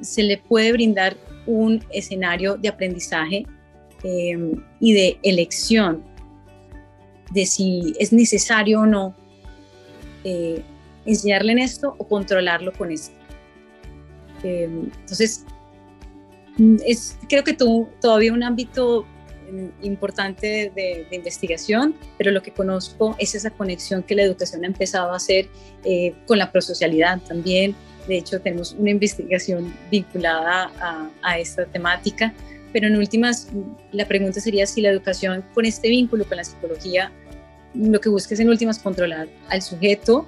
se 0.00 0.22
le 0.22 0.38
puede 0.38 0.72
brindar 0.72 1.16
un 1.46 1.84
escenario 1.90 2.56
de 2.56 2.68
aprendizaje 2.68 3.46
em, 4.02 4.62
y 4.80 4.92
de 4.92 5.18
elección 5.22 6.04
de 7.30 7.46
si 7.46 7.94
es 7.98 8.12
necesario 8.12 8.80
o 8.80 8.86
no 8.86 9.14
eh, 10.24 10.62
enseñarle 11.04 11.52
en 11.52 11.58
esto 11.58 11.94
o 11.98 12.06
controlarlo 12.06 12.72
con 12.72 12.90
esto. 12.90 13.16
Em, 14.42 14.90
entonces, 15.00 15.44
es 16.84 17.16
creo 17.28 17.44
que 17.44 17.54
tú, 17.54 17.88
todavía 18.00 18.32
un 18.32 18.42
ámbito 18.42 19.06
mm, 19.50 19.84
importante 19.84 20.72
de, 20.74 21.06
investigación, 21.10 21.94
pero 22.16 22.30
lo 22.30 22.42
que 22.42 22.52
conozco 22.52 23.16
es 23.18 23.34
esa 23.34 23.50
conexión 23.50 24.02
que 24.02 24.14
la 24.14 24.22
educación 24.22 24.64
ha 24.64 24.66
empezado 24.66 25.12
a 25.12 25.16
hacer 25.16 25.48
eh, 25.84 26.14
con 26.26 26.38
la 26.38 26.52
prosocialidad 26.52 27.20
también. 27.22 27.74
De 28.08 28.16
hecho, 28.16 28.40
tenemos 28.40 28.72
una 28.72 28.90
investigación 28.90 29.74
vinculada 29.90 30.72
a, 31.22 31.38
esta 31.38 31.66
temática, 31.66 32.32
pero 32.72 32.86
en 32.86 32.96
últimas, 32.96 33.48
la 33.92 34.06
pregunta 34.06 34.40
sería 34.40 34.66
si 34.66 34.80
la 34.80 34.88
educación 34.88 35.44
con 35.52 35.66
este 35.66 35.90
vínculo 35.90 36.26
con 36.26 36.38
la 36.38 36.44
psicología, 36.44 37.12
lo 37.74 38.00
que 38.00 38.08
busca 38.08 38.32
es 38.32 38.40
en 38.40 38.48
últimas 38.48 38.78
controlar 38.78 39.28
al 39.50 39.60
sujeto 39.60 40.26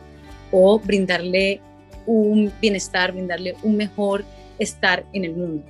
o 0.52 0.78
brindarle 0.78 1.62
un 2.04 2.52
bienestar, 2.60 3.12
brindarle 3.12 3.56
un 3.62 3.78
mejor 3.78 4.24
estar 4.58 5.02
en 5.14 5.24
el 5.24 5.32
mundo. 5.32 5.64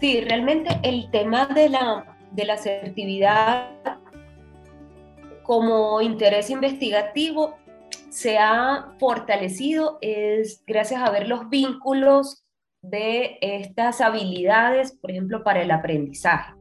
Sí, 0.00 0.20
realmente 0.20 0.80
el 0.82 1.08
tema 1.12 1.46
de 1.46 1.68
la, 1.68 2.16
de 2.32 2.44
la 2.44 2.54
asertividad 2.54 3.68
como 5.44 6.00
interés 6.00 6.50
investigativo 6.50 7.56
se 8.18 8.36
ha 8.36 8.96
fortalecido 8.98 9.98
es 10.00 10.64
gracias 10.66 11.00
a 11.00 11.10
ver 11.12 11.28
los 11.28 11.48
vínculos 11.50 12.44
de 12.82 13.38
estas 13.40 14.00
habilidades, 14.00 14.90
por 14.90 15.12
ejemplo, 15.12 15.44
para 15.44 15.62
el 15.62 15.70
aprendizaje. 15.70 16.52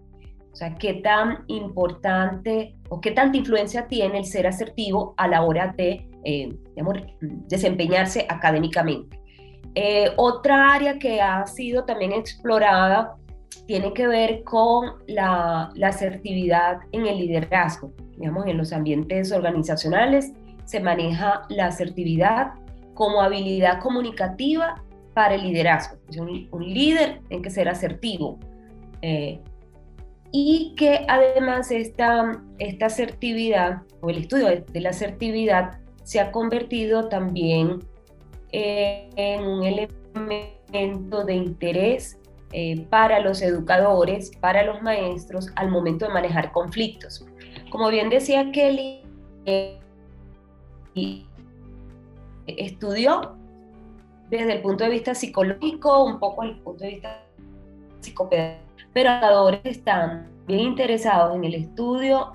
O 0.52 0.56
sea, 0.56 0.76
qué 0.76 0.94
tan 0.94 1.46
importante 1.48 2.76
o 2.90 3.02
qué 3.02 3.10
tanta 3.10 3.38
influencia 3.38 3.88
tiene 3.88 4.20
el 4.20 4.26
ser 4.26 4.46
asertivo 4.46 5.16
a 5.18 5.28
la 5.28 5.42
hora 5.42 5.74
de 5.76 6.08
eh, 6.26 6.56
desempeñarse 7.48 8.28
académicamente. 8.30 9.20
Eh, 9.74 10.12
otra 10.16 10.74
área 10.76 11.00
que 11.00 11.22
ha 11.22 11.48
sido 11.48 11.86
también 11.86 12.12
explorada 12.12 13.16
tiene 13.66 13.94
que 13.94 14.06
ver 14.06 14.44
con 14.44 14.92
la, 15.08 15.72
la 15.74 15.88
asertividad 15.88 16.82
en 16.92 17.08
el 17.08 17.18
liderazgo. 17.18 17.94
Digamos, 18.16 18.46
en 18.46 18.58
los 18.58 18.74
ambientes 18.74 19.32
organizacionales 19.32 20.34
se 20.68 20.82
maneja 20.82 21.44
la 21.48 21.68
asertividad 21.68 22.54
como 22.94 23.22
habilidad 23.22 23.80
comunicativa 23.80 24.84
para 25.14 25.36
el 25.36 25.44
liderazgo. 25.44 25.98
Un, 26.20 26.50
un 26.52 26.64
líder 26.74 27.22
tiene 27.30 27.42
que 27.42 27.50
ser 27.50 27.70
asertivo. 27.70 28.38
Eh, 29.02 29.40
y 30.32 30.76
que 30.76 31.06
además 31.08 31.72
esta, 31.72 32.44
esta 32.60 32.88
asertividad 32.88 33.84
o 34.02 34.10
el 34.10 34.18
estudio 34.18 34.48
de, 34.48 34.82
la 34.82 34.90
asertividad 34.90 35.80
se 36.04 36.20
ha 36.20 36.32
convertido 36.32 37.08
también 37.08 37.80
eh, 38.52 39.10
en 39.16 39.44
un 39.46 39.64
elemento 39.64 41.24
de 41.24 41.34
interés 41.34 42.20
eh, 42.52 42.86
para 42.90 43.22
los 43.22 43.42
educadores, 43.42 44.32
para 44.42 44.64
los 44.64 44.82
maestros 44.82 45.50
al 45.56 45.70
momento 45.70 46.08
de 46.08 46.14
manejar 46.14 46.52
conflictos. 46.52 47.26
Como 47.70 47.90
bien 47.90 48.10
decía 48.10 48.52
Kelly, 48.52 49.02
estudió 52.46 53.36
desde 54.30 54.54
el 54.54 54.62
punto 54.62 54.84
de 54.84 54.90
vista 54.90 55.16
psicológico, 55.16 56.04
un 56.04 56.20
poco 56.20 56.44
el 56.44 56.60
punto 56.60 56.84
de 56.84 56.92
vista 56.92 57.24
psicopedagógico, 58.02 58.68
pero 58.94 59.12
educadores 59.12 59.62
están 59.64 60.28
bien 60.48 60.62
interesados 60.62 61.36
en 61.36 61.44
el 61.44 61.56
estudio 61.56 62.34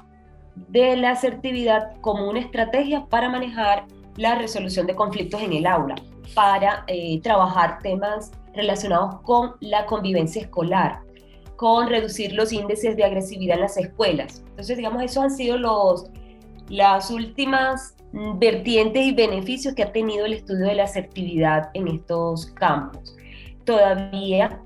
de 0.55 0.96
la 0.96 1.11
asertividad 1.11 1.96
como 2.01 2.29
una 2.29 2.40
estrategia 2.40 3.07
para 3.07 3.29
manejar 3.29 3.87
la 4.16 4.35
resolución 4.35 4.87
de 4.87 4.94
conflictos 4.94 5.40
en 5.40 5.53
el 5.55 5.66
aula, 5.66 5.94
para 6.35 6.85
eh, 6.87 7.20
trabajar 7.22 7.79
temas 7.83 8.33
relacionados 8.55 9.20
con 9.22 9.53
la 9.61 9.87
convivencia 9.87 10.42
escolar, 10.42 11.01
con 11.57 11.88
reducir 11.88 12.33
los 12.35 12.53
índices 12.53 12.96
de 12.96 13.05
agresividad 13.05 13.57
en 13.57 13.62
las 13.62 13.77
escuelas. 13.77 14.42
Entonces, 14.51 14.77
digamos, 14.77 15.03
esos 15.03 15.25
han 15.25 15.31
sido 15.31 15.57
los, 15.57 16.11
las 16.68 17.11
últimas 17.11 17.96
vertientes 18.12 19.03
y 19.03 19.12
beneficios 19.12 19.75
que 19.75 19.83
ha 19.83 19.92
tenido 19.92 20.27
el 20.27 20.35
estudio 20.35 20.66
de 20.66 20.75
la 20.75 20.85
asertividad 20.85 21.70
en 21.75 21.88
estos 21.88 22.46
campos. 22.46 23.16
Todavía, 23.64 24.61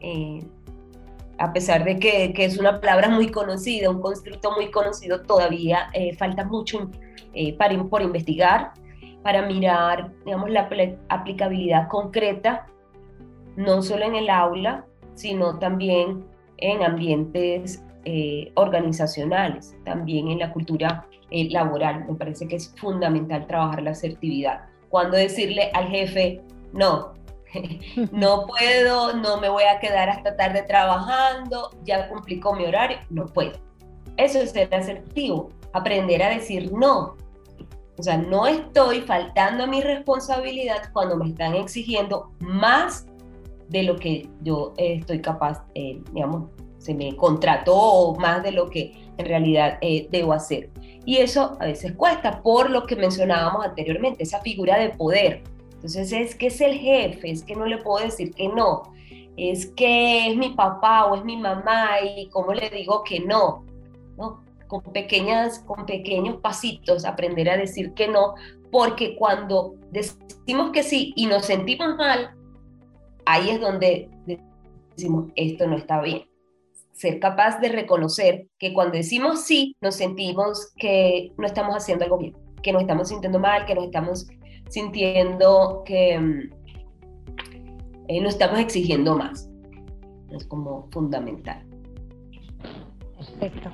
eh, 0.00 0.44
a 1.38 1.52
pesar 1.52 1.84
de 1.84 1.98
que, 1.98 2.32
es 2.36 2.58
una 2.58 2.80
palabra 2.80 3.08
muy 3.08 3.28
conocida, 3.28 3.90
un 3.90 4.00
constructo 4.00 4.52
muy 4.52 4.70
conocido, 4.70 5.22
todavía 5.22 5.88
eh, 5.94 6.14
falta 6.16 6.44
mucho 6.44 6.90
eh, 7.32 7.54
para, 7.56 7.82
por 7.84 8.02
investigar, 8.02 8.72
para 9.22 9.42
mirar, 9.42 10.12
digamos, 10.24 10.50
la 10.50 10.68
aplicabilidad 11.08 11.88
concreta, 11.88 12.66
no 13.56 13.82
solo 13.82 14.04
en 14.04 14.14
el 14.14 14.30
aula, 14.30 14.84
sino 15.14 15.58
también 15.58 16.24
en 16.58 16.82
ambientes 16.82 17.82
organizacionales, 18.54 19.76
también 19.84 20.28
en 20.28 20.38
la 20.38 20.50
cultura 20.54 21.06
eh, 21.30 21.48
laboral. 21.50 22.06
Me 22.06 22.14
parece 22.14 22.46
que 22.48 22.56
es 22.56 22.74
fundamental 22.76 23.46
trabajar 23.46 23.82
la 23.82 23.90
asertividad. 23.92 24.62
Cuando 24.88 25.16
decirle 25.16 25.70
al 25.74 25.88
jefe, 25.88 26.42
no, 26.72 27.14
no 28.12 28.46
puedo, 28.46 29.14
no 29.14 29.40
me 29.40 29.48
voy 29.48 29.64
a 29.64 29.78
quedar 29.80 30.08
hasta 30.08 30.36
tarde 30.36 30.62
trabajando, 30.62 31.70
ya 31.84 32.08
cumplí 32.08 32.40
con 32.40 32.58
mi 32.58 32.64
horario, 32.64 32.98
no 33.10 33.26
puedo. 33.26 33.52
Eso 34.16 34.38
es 34.40 34.50
ser 34.50 34.74
asertivo, 34.74 35.50
aprender 35.72 36.22
a 36.22 36.30
decir 36.30 36.72
no. 36.72 37.16
O 37.98 38.02
sea, 38.02 38.16
no 38.16 38.46
estoy 38.46 39.02
faltando 39.02 39.64
a 39.64 39.66
mi 39.66 39.82
responsabilidad 39.82 40.90
cuando 40.92 41.16
me 41.16 41.28
están 41.28 41.54
exigiendo 41.54 42.32
más 42.40 43.06
de 43.68 43.82
lo 43.82 43.96
que 43.96 44.28
yo 44.42 44.72
estoy 44.76 45.20
capaz, 45.20 45.62
eh, 45.74 46.02
digamos, 46.12 46.48
se 46.78 46.94
me 46.94 47.14
contrató 47.14 48.14
más 48.18 48.42
de 48.42 48.52
lo 48.52 48.68
que 48.68 48.99
en 49.20 49.26
realidad 49.26 49.78
eh, 49.80 50.08
debo 50.10 50.32
hacer. 50.32 50.70
Y 51.04 51.18
eso 51.18 51.56
a 51.60 51.66
veces 51.66 51.92
cuesta 51.92 52.42
por 52.42 52.70
lo 52.70 52.86
que 52.86 52.96
mencionábamos 52.96 53.64
anteriormente, 53.64 54.22
esa 54.22 54.40
figura 54.40 54.78
de 54.78 54.90
poder. 54.90 55.42
Entonces 55.74 56.12
es 56.12 56.34
que 56.34 56.48
es 56.48 56.60
el 56.60 56.74
jefe, 56.74 57.30
es 57.30 57.42
que 57.42 57.56
no 57.56 57.64
le 57.66 57.78
puedo 57.78 58.04
decir 58.04 58.34
que 58.34 58.48
no, 58.48 58.82
es 59.36 59.66
que 59.66 60.28
es 60.28 60.36
mi 60.36 60.50
papá 60.50 61.06
o 61.06 61.16
es 61.16 61.24
mi 61.24 61.36
mamá 61.36 62.00
y 62.02 62.28
cómo 62.28 62.52
le 62.52 62.68
digo 62.68 63.02
que 63.02 63.20
no, 63.20 63.64
¿no? 64.18 64.44
Con, 64.66 64.82
pequeñas, 64.82 65.60
con 65.60 65.86
pequeños 65.86 66.36
pasitos 66.36 67.04
aprender 67.04 67.48
a 67.48 67.56
decir 67.56 67.92
que 67.94 68.06
no, 68.06 68.34
porque 68.70 69.16
cuando 69.16 69.74
decimos 69.90 70.70
que 70.70 70.82
sí 70.82 71.12
y 71.16 71.26
nos 71.26 71.46
sentimos 71.46 71.96
mal, 71.96 72.34
ahí 73.24 73.50
es 73.50 73.60
donde 73.60 74.08
decimos, 74.94 75.32
esto 75.34 75.66
no 75.66 75.76
está 75.76 76.00
bien 76.02 76.29
ser 76.92 77.18
capaz 77.18 77.60
de 77.60 77.68
reconocer 77.68 78.46
que 78.58 78.72
cuando 78.72 78.96
decimos 78.96 79.44
sí, 79.44 79.76
nos 79.80 79.96
sentimos 79.96 80.72
que 80.76 81.32
no 81.38 81.46
estamos 81.46 81.74
haciendo 81.74 82.04
algo 82.04 82.18
bien, 82.18 82.36
que 82.62 82.72
nos 82.72 82.82
estamos 82.82 83.08
sintiendo 83.08 83.38
mal, 83.38 83.64
que 83.66 83.74
nos 83.74 83.84
estamos 83.84 84.26
sintiendo 84.68 85.82
que 85.84 86.18
mm, 86.18 86.50
eh, 88.08 88.20
nos 88.20 88.34
estamos 88.34 88.58
exigiendo 88.58 89.16
más. 89.16 89.48
Es 90.30 90.44
como 90.44 90.88
fundamental. 90.90 91.64
Perfecto. 93.16 93.70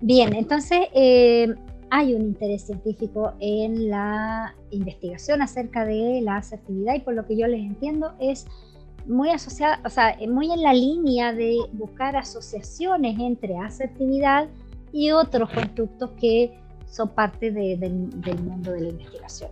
Bien, 0.00 0.34
entonces 0.34 0.80
eh, 0.94 1.54
hay 1.90 2.14
un 2.14 2.22
interés 2.22 2.66
científico 2.66 3.34
en 3.40 3.88
la 3.88 4.54
investigación 4.70 5.42
acerca 5.42 5.84
de 5.84 6.20
la 6.22 6.36
asertividad 6.36 6.94
y 6.94 7.00
por 7.00 7.14
lo 7.14 7.26
que 7.26 7.36
yo 7.36 7.46
les 7.46 7.60
entiendo 7.60 8.14
es 8.18 8.46
muy 9.06 9.30
asociada, 9.30 9.80
o 9.84 9.90
sea, 9.90 10.16
muy 10.28 10.50
en 10.50 10.62
la 10.62 10.72
línea 10.72 11.32
de 11.32 11.56
buscar 11.72 12.16
asociaciones 12.16 13.18
entre 13.18 13.56
asertividad 13.58 14.48
y 14.92 15.10
otros 15.10 15.50
constructos 15.50 16.10
que 16.20 16.58
son 16.86 17.08
parte 17.08 17.50
del 17.50 18.38
mundo 18.42 18.72
de 18.72 18.80
la 18.80 18.88
investigación. 18.90 19.50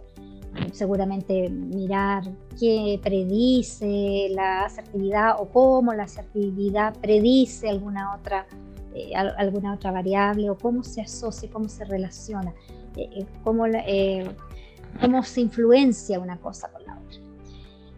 Seguramente 0.72 1.48
mirar 1.48 2.24
qué 2.60 3.00
predice 3.02 4.28
la 4.30 4.66
asertividad 4.66 5.36
o 5.40 5.48
cómo 5.48 5.94
la 5.94 6.04
asertividad 6.04 6.94
predice 7.00 7.68
alguna 7.68 8.14
otra, 8.14 8.46
eh, 8.94 9.14
alguna 9.14 9.74
otra 9.74 9.90
variable 9.90 10.50
o 10.50 10.58
cómo 10.58 10.84
se 10.84 11.00
asocia, 11.00 11.48
cómo 11.50 11.68
se 11.68 11.84
relaciona, 11.84 12.52
eh, 12.96 13.08
eh, 13.12 13.26
cómo, 13.42 13.64
cómo 15.00 15.22
se 15.22 15.40
influencia 15.40 16.20
una 16.20 16.36
cosa 16.36 16.70
con 16.70 16.81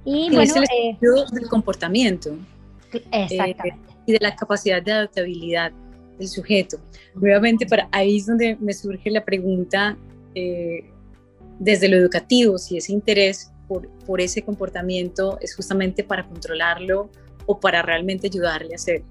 Y 0.04 0.28
bueno, 0.28 0.42
es 0.42 0.56
el 0.56 0.64
eh, 0.64 0.98
del 1.32 1.48
comportamiento. 1.48 2.36
Exactamente. 2.92 3.68
Eh, 3.68 3.94
y 4.06 4.12
de 4.12 4.18
la 4.20 4.36
capacidad 4.36 4.82
de 4.82 4.92
adaptabilidad 4.92 5.72
del 6.18 6.28
sujeto. 6.28 6.78
Nuevamente, 7.14 7.66
para, 7.66 7.88
ahí 7.90 8.18
es 8.18 8.26
donde 8.26 8.56
me 8.60 8.72
surge 8.72 9.10
la 9.10 9.24
pregunta 9.24 9.96
eh, 10.34 10.84
desde 11.58 11.88
lo 11.88 11.96
educativo, 11.96 12.58
si 12.58 12.76
ese 12.76 12.92
interés 12.92 13.50
por, 13.66 13.88
por 14.06 14.20
ese 14.20 14.42
comportamiento 14.42 15.38
es 15.40 15.56
justamente 15.56 16.04
para 16.04 16.26
controlarlo 16.26 17.08
o 17.46 17.58
para 17.58 17.82
realmente 17.82 18.26
ayudarle 18.26 18.74
a 18.74 18.76
hacer. 18.76 19.02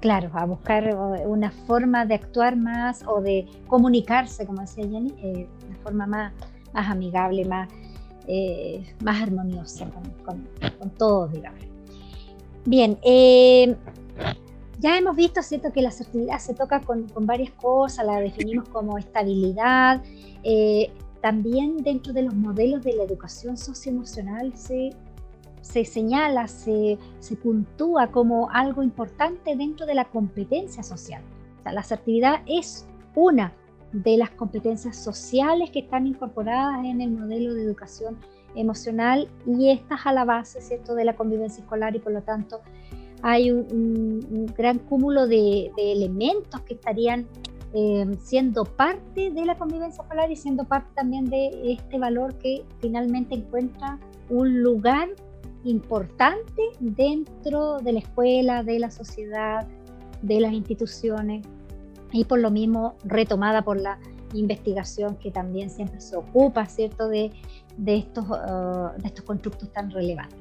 Claro, 0.00 0.30
a 0.34 0.44
buscar 0.46 0.96
una 1.26 1.52
forma 1.52 2.04
de 2.04 2.14
actuar 2.14 2.56
más 2.56 3.04
o 3.06 3.20
de 3.20 3.46
comunicarse, 3.68 4.44
como 4.44 4.62
decía 4.62 4.84
Jenny, 4.84 5.12
de 5.12 5.48
una 5.68 5.78
forma 5.84 6.06
más, 6.06 6.32
más 6.74 6.90
amigable, 6.90 7.44
más, 7.44 7.68
eh, 8.26 8.84
más 9.02 9.22
armoniosa 9.22 9.88
con, 10.24 10.90
todos, 10.96 11.32
digamos. 11.32 11.60
Bien, 12.64 12.98
eh, 13.02 13.76
ya 14.78 14.98
hemos 14.98 15.16
visto, 15.16 15.42
¿cierto?, 15.42 15.72
que 15.72 15.82
la 15.82 15.88
asertividad 15.88 16.38
se 16.38 16.54
toca 16.54 16.80
con, 16.80 17.06
varias 17.20 17.52
cosas, 17.52 18.04
la 18.06 18.20
definimos 18.20 18.68
como 18.68 18.98
estabilidad. 18.98 20.02
Eh, 20.42 20.90
también 21.20 21.78
dentro 21.78 22.12
de 22.12 22.22
los 22.22 22.34
modelos 22.34 22.82
de 22.82 22.94
la 22.94 23.04
educación 23.04 23.56
socioemocional 23.56 24.56
se, 24.56 24.90
se 25.60 25.84
señala, 25.84 26.48
se, 26.48 26.98
se 27.20 27.36
puntúa 27.36 28.08
como 28.08 28.50
algo 28.50 28.82
importante 28.82 29.54
dentro 29.56 29.86
de 29.86 29.94
la 29.94 30.04
competencia 30.06 30.82
social. 30.82 31.22
O 31.60 31.62
sea, 31.62 31.72
la 31.72 31.80
asertividad 31.80 32.42
es 32.46 32.86
una 33.14 33.52
de 33.92 34.16
las 34.16 34.30
competencias 34.30 34.96
sociales 34.96 35.70
que 35.70 35.80
están 35.80 36.06
incorporadas 36.06 36.84
en 36.84 37.00
el 37.00 37.10
modelo 37.10 37.54
de 37.54 37.62
educación 37.62 38.18
emocional 38.54 39.28
y 39.46 39.70
estas 39.70 40.06
a 40.06 40.12
la 40.12 40.24
base 40.24 40.60
¿cierto? 40.60 40.94
de 40.94 41.04
la 41.04 41.16
convivencia 41.16 41.62
escolar 41.62 41.94
y 41.96 41.98
por 41.98 42.12
lo 42.12 42.22
tanto 42.22 42.60
hay 43.22 43.50
un, 43.50 44.52
gran 44.56 44.78
cúmulo 44.78 45.26
de, 45.26 45.70
elementos 45.76 46.60
que 46.62 46.74
estarían 46.74 47.26
eh, 47.72 48.06
siendo 48.20 48.64
parte 48.64 49.30
de 49.30 49.46
la 49.46 49.56
convivencia 49.56 50.02
escolar 50.02 50.30
y 50.30 50.36
siendo 50.36 50.64
parte 50.64 50.90
también 50.94 51.26
de 51.26 51.72
este 51.72 51.98
valor 51.98 52.34
que 52.38 52.64
finalmente 52.80 53.36
encuentra 53.36 53.98
un 54.28 54.62
lugar 54.62 55.08
importante 55.64 56.62
dentro 56.80 57.78
de 57.78 57.92
la 57.92 57.98
escuela, 58.00 58.62
de 58.62 58.80
la 58.80 58.90
sociedad, 58.90 59.66
de 60.22 60.40
las 60.40 60.52
instituciones 60.52 61.46
y 62.12 62.24
por 62.24 62.38
lo 62.40 62.50
mismo 62.50 62.94
retomada 63.04 63.62
por 63.62 63.80
la 63.80 63.98
investigación 64.34 65.16
que 65.16 65.30
también 65.30 65.70
siempre 65.70 66.00
se 66.00 66.16
ocupa, 66.16 66.66
¿cierto?, 66.66 67.08
de, 67.08 67.30
de 67.76 67.96
estos, 67.96 68.24
uh, 68.28 69.00
de 69.00 69.06
estos 69.06 69.24
constructos 69.24 69.72
tan 69.72 69.90
relevantes. 69.90 70.38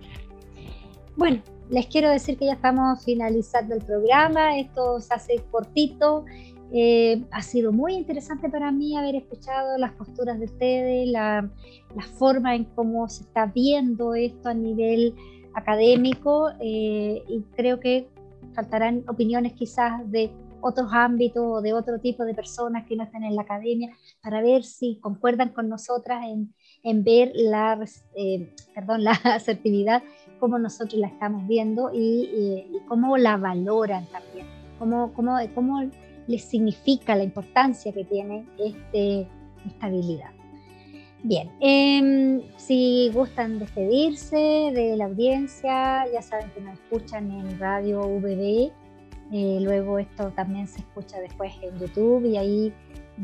Bueno, 1.15 1.41
les 1.69 1.87
quiero 1.87 2.09
decir 2.09 2.37
que 2.37 2.45
ya 2.45 2.53
estamos 2.53 3.03
finalizando 3.03 3.75
el 3.75 3.83
programa, 3.83 4.57
esto 4.57 4.99
se 4.99 5.13
hace 5.13 5.43
cortito, 5.51 6.25
eh, 6.73 7.23
ha 7.31 7.41
sido 7.41 7.73
muy 7.73 7.95
interesante 7.95 8.49
para 8.49 8.71
mí 8.71 8.95
haber 8.97 9.15
escuchado 9.15 9.77
las 9.77 9.91
posturas 9.91 10.39
de 10.39 10.45
ustedes, 10.45 11.09
la, 11.09 11.49
la 11.95 12.03
forma 12.17 12.55
en 12.55 12.63
cómo 12.63 13.09
se 13.09 13.23
está 13.23 13.45
viendo 13.45 14.15
esto 14.15 14.49
a 14.49 14.53
nivel 14.53 15.15
académico 15.53 16.49
eh, 16.61 17.23
y 17.27 17.41
creo 17.57 17.81
que 17.81 18.07
faltarán 18.53 19.03
opiniones 19.09 19.53
quizás 19.53 20.09
de 20.09 20.31
otros 20.61 20.87
ámbitos 20.91 21.61
de 21.63 21.73
otro 21.73 21.99
tipo 21.99 22.23
de 22.23 22.33
personas 22.33 22.85
que 22.87 22.95
no 22.95 23.03
estén 23.03 23.23
en 23.23 23.35
la 23.35 23.43
academia 23.43 23.95
para 24.21 24.41
ver 24.41 24.63
si 24.63 24.99
concuerdan 25.01 25.49
con 25.49 25.69
nosotras 25.69 26.25
en, 26.25 26.53
en 26.83 27.03
ver 27.03 27.31
la, 27.35 27.79
eh, 28.15 28.53
perdón, 28.73 29.03
la 29.03 29.11
asertividad, 29.11 30.03
cómo 30.39 30.59
nosotros 30.59 30.99
la 30.99 31.07
estamos 31.07 31.47
viendo 31.47 31.91
y, 31.93 32.65
cómo 32.87 33.17
la 33.17 33.37
valoran 33.37 34.05
también, 34.07 34.47
cómo, 34.79 35.13
cómo, 35.13 35.37
cómo 35.53 35.89
les 36.27 36.43
significa 36.43 37.15
la 37.15 37.23
importancia 37.23 37.91
que 37.91 38.05
tiene 38.05 38.45
este, 38.57 39.27
esta 39.65 39.87
habilidad. 39.87 40.31
Bien, 41.23 41.51
eh, 41.59 42.41
si 42.57 43.11
gustan 43.13 43.59
despedirse 43.59 44.35
de 44.35 44.95
la 44.97 45.05
audiencia, 45.05 46.05
ya 46.11 46.21
saben 46.21 46.49
que 46.49 46.61
nos 46.61 46.73
escuchan 46.73 47.31
en 47.31 47.59
Radio 47.59 48.01
VB, 48.01 48.71
eh, 49.31 49.59
luego 49.61 49.99
esto 49.99 50.31
también 50.31 50.67
se 50.67 50.79
escucha 50.79 51.19
después 51.19 51.53
en 51.61 51.79
YouTube 51.79 52.25
y 52.25 52.37
ahí 52.37 52.73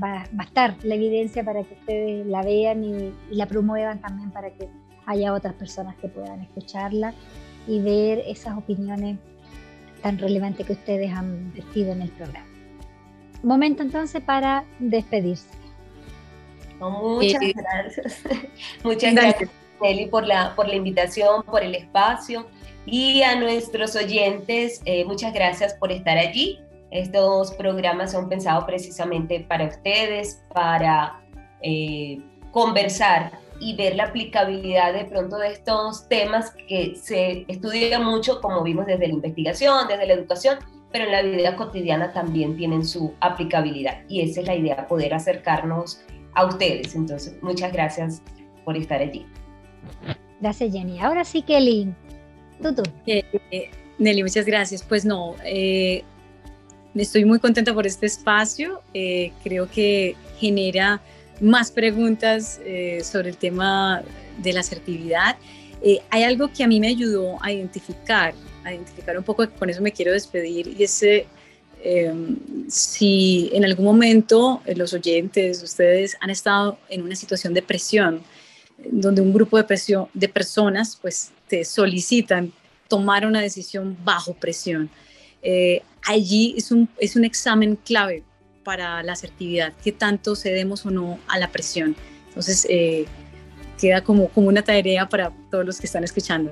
va, 0.02 0.26
va, 0.38 0.44
a 0.44 0.46
estar 0.46 0.76
la 0.84 0.96
evidencia 0.96 1.44
para 1.44 1.64
que 1.64 1.74
ustedes 1.74 2.26
la 2.26 2.42
vean 2.44 2.84
y, 2.84 3.14
y, 3.32 3.36
la 3.36 3.46
promuevan 3.46 4.00
también 4.00 4.32
para 4.32 4.52
que 4.52 4.70
haya 5.06 5.34
otras 5.34 5.54
personas 5.56 5.96
que 5.98 6.08
puedan 6.08 6.42
escucharla 6.42 7.14
y 7.68 7.82
ver 7.82 8.24
esas 8.26 8.58
opiniones 8.58 9.18
tan 10.02 10.18
relevantes 10.18 10.66
que 10.66 10.74
ustedes 10.74 11.12
han 11.12 11.52
vertido 11.54 11.92
en 11.92 12.02
el 12.02 12.10
programa. 12.12 12.48
Momento 13.44 13.84
entonces 13.84 14.22
para 14.22 14.64
despedirse. 14.80 15.50
Muchas 16.80 17.42
gracias. 17.54 18.22
Muchas 18.84 19.14
gracias, 19.14 19.50
Nelly, 19.82 20.08
por 20.08 20.26
la, 20.26 20.56
por 20.56 20.68
la 20.68 20.76
invitación, 20.76 21.44
por 21.44 21.64
el 21.64 21.76
espacio. 21.76 22.48
Y 22.90 23.22
a 23.22 23.36
nuestros 23.36 23.98
oyentes, 23.98 24.82
eh, 24.86 25.04
muchas 25.04 25.34
gracias 25.34 25.74
por 25.74 25.92
estar 25.92 26.18
allí. 26.18 26.62
Estos 26.90 27.52
programas 27.54 28.14
son 28.14 28.30
pensados 28.30 28.64
precisamente 28.64 29.42
para 29.42 29.68
ustedes, 29.68 30.42
para 30.54 31.22
eh, 31.62 32.18
conversar 32.52 33.34
y 33.60 33.76
ver 33.76 33.98
la 33.98 34.06
aplicabilidad 34.06 34.94
de 34.94 35.04
pronto 35.04 35.38
de 35.38 35.50
estos 35.50 36.08
temas 36.08 36.52
que 36.70 36.96
se 36.96 37.44
estudian 37.50 38.06
mucho, 38.06 38.40
como 38.40 38.64
vimos 38.64 38.86
desde 38.86 39.08
la 39.08 39.14
investigación, 39.16 39.88
desde 39.90 40.08
la 40.08 40.14
educación, 40.14 40.58
pero 40.90 41.06
en 41.06 41.12
la 41.12 41.22
vida 41.24 41.58
cotidiana 41.58 42.14
también 42.14 42.56
tienen 42.56 42.86
su 42.86 43.14
aplicabilidad. 43.20 44.04
Y 44.08 44.22
esa 44.22 44.40
es 44.40 44.48
la 44.48 44.56
idea, 44.56 44.88
poder 44.88 45.14
acercarnos 45.14 46.02
a 46.36 46.46
ustedes. 46.46 46.96
Entonces, 46.96 47.36
muchas 47.42 47.74
gracias 47.74 48.22
por 48.64 48.78
estar 48.78 49.02
allí. 49.02 49.26
Gracias, 50.40 50.72
Jenny. 50.72 51.00
Ahora 51.00 51.26
sí, 51.26 51.42
Kelly, 51.42 51.94
tú. 52.62 52.84
Eh, 53.06 53.24
eh, 53.52 53.70
Nelly, 54.00 54.24
muchas 54.24 54.46
gracias. 54.46 54.84
Pues 54.84 55.06
no, 55.06 55.36
eh, 55.44 56.04
estoy 56.96 57.26
muy 57.26 57.40
contenta 57.40 57.74
por 57.74 57.88
este 57.88 58.06
espacio. 58.06 58.82
Eh, 58.94 59.32
creo 59.44 59.70
que 59.70 60.16
genera 60.40 61.02
más 61.40 61.72
preguntas 61.72 62.60
sobre 63.04 63.30
el 63.30 63.38
tema 63.38 64.02
de 64.40 64.54
la 64.54 64.62
asertividad. 64.62 65.38
hay 66.10 66.24
algo 66.24 66.52
que 66.52 66.64
a 66.64 66.68
mí 66.68 66.80
me 66.80 66.88
ayudó 66.88 67.38
a 67.44 67.52
identificar, 67.52 68.34
a 68.64 68.74
identificar 68.74 69.16
un 69.16 69.24
poco, 69.24 69.48
con 69.52 69.70
eso 69.70 69.82
me 69.84 69.92
quiero 69.92 70.14
despedir, 70.14 70.76
y 70.76 70.84
es 70.84 71.04
Em, 71.84 72.38
si 72.68 73.50
en 73.54 73.64
algún 73.64 73.86
momento 73.86 74.62
los 74.76 74.94
oyentes, 74.94 75.62
ustedes 75.62 76.18
han 76.20 76.30
estado 76.30 76.80
en 76.90 77.04
una 77.04 77.16
situación 77.16 77.54
de 77.54 77.62
presión, 77.62 78.22
donde 78.92 79.22
un 79.22 79.34
grupo 79.34 79.58
de, 79.58 79.64
presión, 79.64 80.08
de 80.14 80.28
personas 80.28 80.98
pues 81.02 81.32
te 81.48 81.66
solicitan 81.66 82.52
tomar 82.88 83.26
una 83.26 83.42
decisión 83.42 83.98
bajo 84.04 84.34
presión. 84.34 84.90
Eh, 85.42 85.82
allí 86.06 86.56
es 86.58 86.72
un, 86.72 86.90
es 87.00 87.16
un 87.16 87.26
examen 87.26 87.76
clave 87.76 88.24
para 88.64 89.02
la 89.04 89.14
asertividad, 89.14 89.74
que 89.84 89.92
tanto 89.92 90.36
cedemos 90.36 90.86
o 90.86 90.92
no 90.92 91.20
a 91.28 91.38
la 91.40 91.50
presión. 91.50 91.96
Entonces, 92.28 92.66
eh, 92.70 93.06
queda 93.80 94.04
como, 94.04 94.30
como 94.30 94.48
una 94.48 94.62
tarea 94.62 95.08
para 95.08 95.32
todos 95.50 95.66
los 95.66 95.80
que 95.80 95.86
están 95.86 96.04
escuchando. 96.04 96.52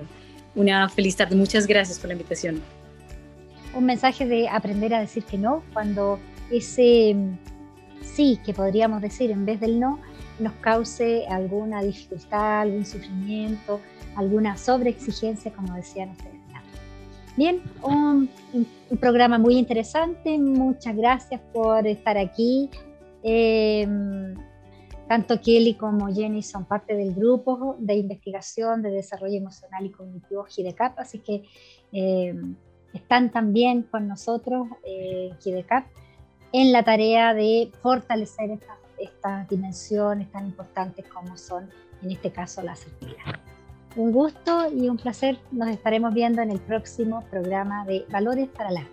Una 0.56 0.88
feliz 0.90 1.16
tarde. 1.16 1.36
Muchas 1.36 1.68
gracias 1.68 2.00
por 2.00 2.08
la 2.08 2.14
invitación 2.14 2.62
un 3.76 3.86
mensaje 3.86 4.26
de 4.26 4.48
aprender 4.48 4.94
a 4.94 5.02
decir 5.02 5.24
que 5.26 5.38
no, 5.38 5.64
cuando 5.74 6.20
ese 6.50 7.14
mm, 7.14 7.38
sí 8.02 8.40
que 8.44 8.54
podríamos 8.54 9.02
decir 9.02 9.32
en 9.32 9.46
vez 9.46 9.60
del 9.60 9.80
no 9.80 10.00
nos 10.40 10.54
cause 10.54 11.26
alguna 11.30 11.82
dificultad, 11.82 12.62
algún 12.62 12.86
sufrimiento, 12.86 13.80
alguna 14.16 14.58
sobreexigencia, 14.58 15.52
como 15.52 15.74
decían 15.76 16.10
ustedes. 16.12 16.36
Bien, 17.38 17.62
un, 17.84 18.30
programa 19.02 19.38
muy 19.38 19.58
interesante, 19.58 20.38
muchas 20.38 20.96
gracias 20.96 21.42
por 21.54 21.86
estar 21.86 22.18
aquí. 22.18 22.70
Eh, 23.24 23.86
tanto 25.10 25.42
Kelly 25.42 25.74
como 25.74 26.08
Jenny 26.14 26.42
son 26.42 26.64
parte 26.64 26.96
del 26.96 27.14
grupo 27.14 27.76
de 27.78 27.96
investigación 27.96 28.82
de 28.82 28.92
desarrollo 28.92 29.38
emocional 29.38 29.86
y 29.86 29.90
cognitivo 29.90 30.46
GIDECAP, 30.46 30.98
así 30.98 31.20
que 31.20 31.44
eh, 31.92 32.34
están 32.94 33.30
también 33.32 33.84
con 33.84 34.08
nosotros, 34.08 34.68
eh, 34.86 35.32
en 36.54 36.72
la 36.72 36.84
tarea 36.84 37.34
de 37.34 37.70
fortalecer 37.82 38.52
estas, 38.52 38.78
estas 38.98 39.50
dimensiones 39.50 40.32
tan 40.32 40.46
importantes 40.46 41.06
como 41.06 41.38
son, 41.38 41.70
en 42.02 42.12
este 42.12 42.32
caso, 42.32 42.62
la 42.64 42.72
asertividad. 42.72 43.36
Un 43.96 44.12
gusto 44.12 44.70
y 44.74 44.90
un 44.90 44.98
placer. 44.98 45.38
Nos 45.52 45.70
estaremos 45.70 46.14
viendo 46.14 46.42
en 46.42 46.52
el 46.52 46.60
próximo 46.60 47.24
programa 47.32 47.86
de 47.86 48.06
Valores 48.10 48.50
para 48.50 48.72
la 48.72 48.86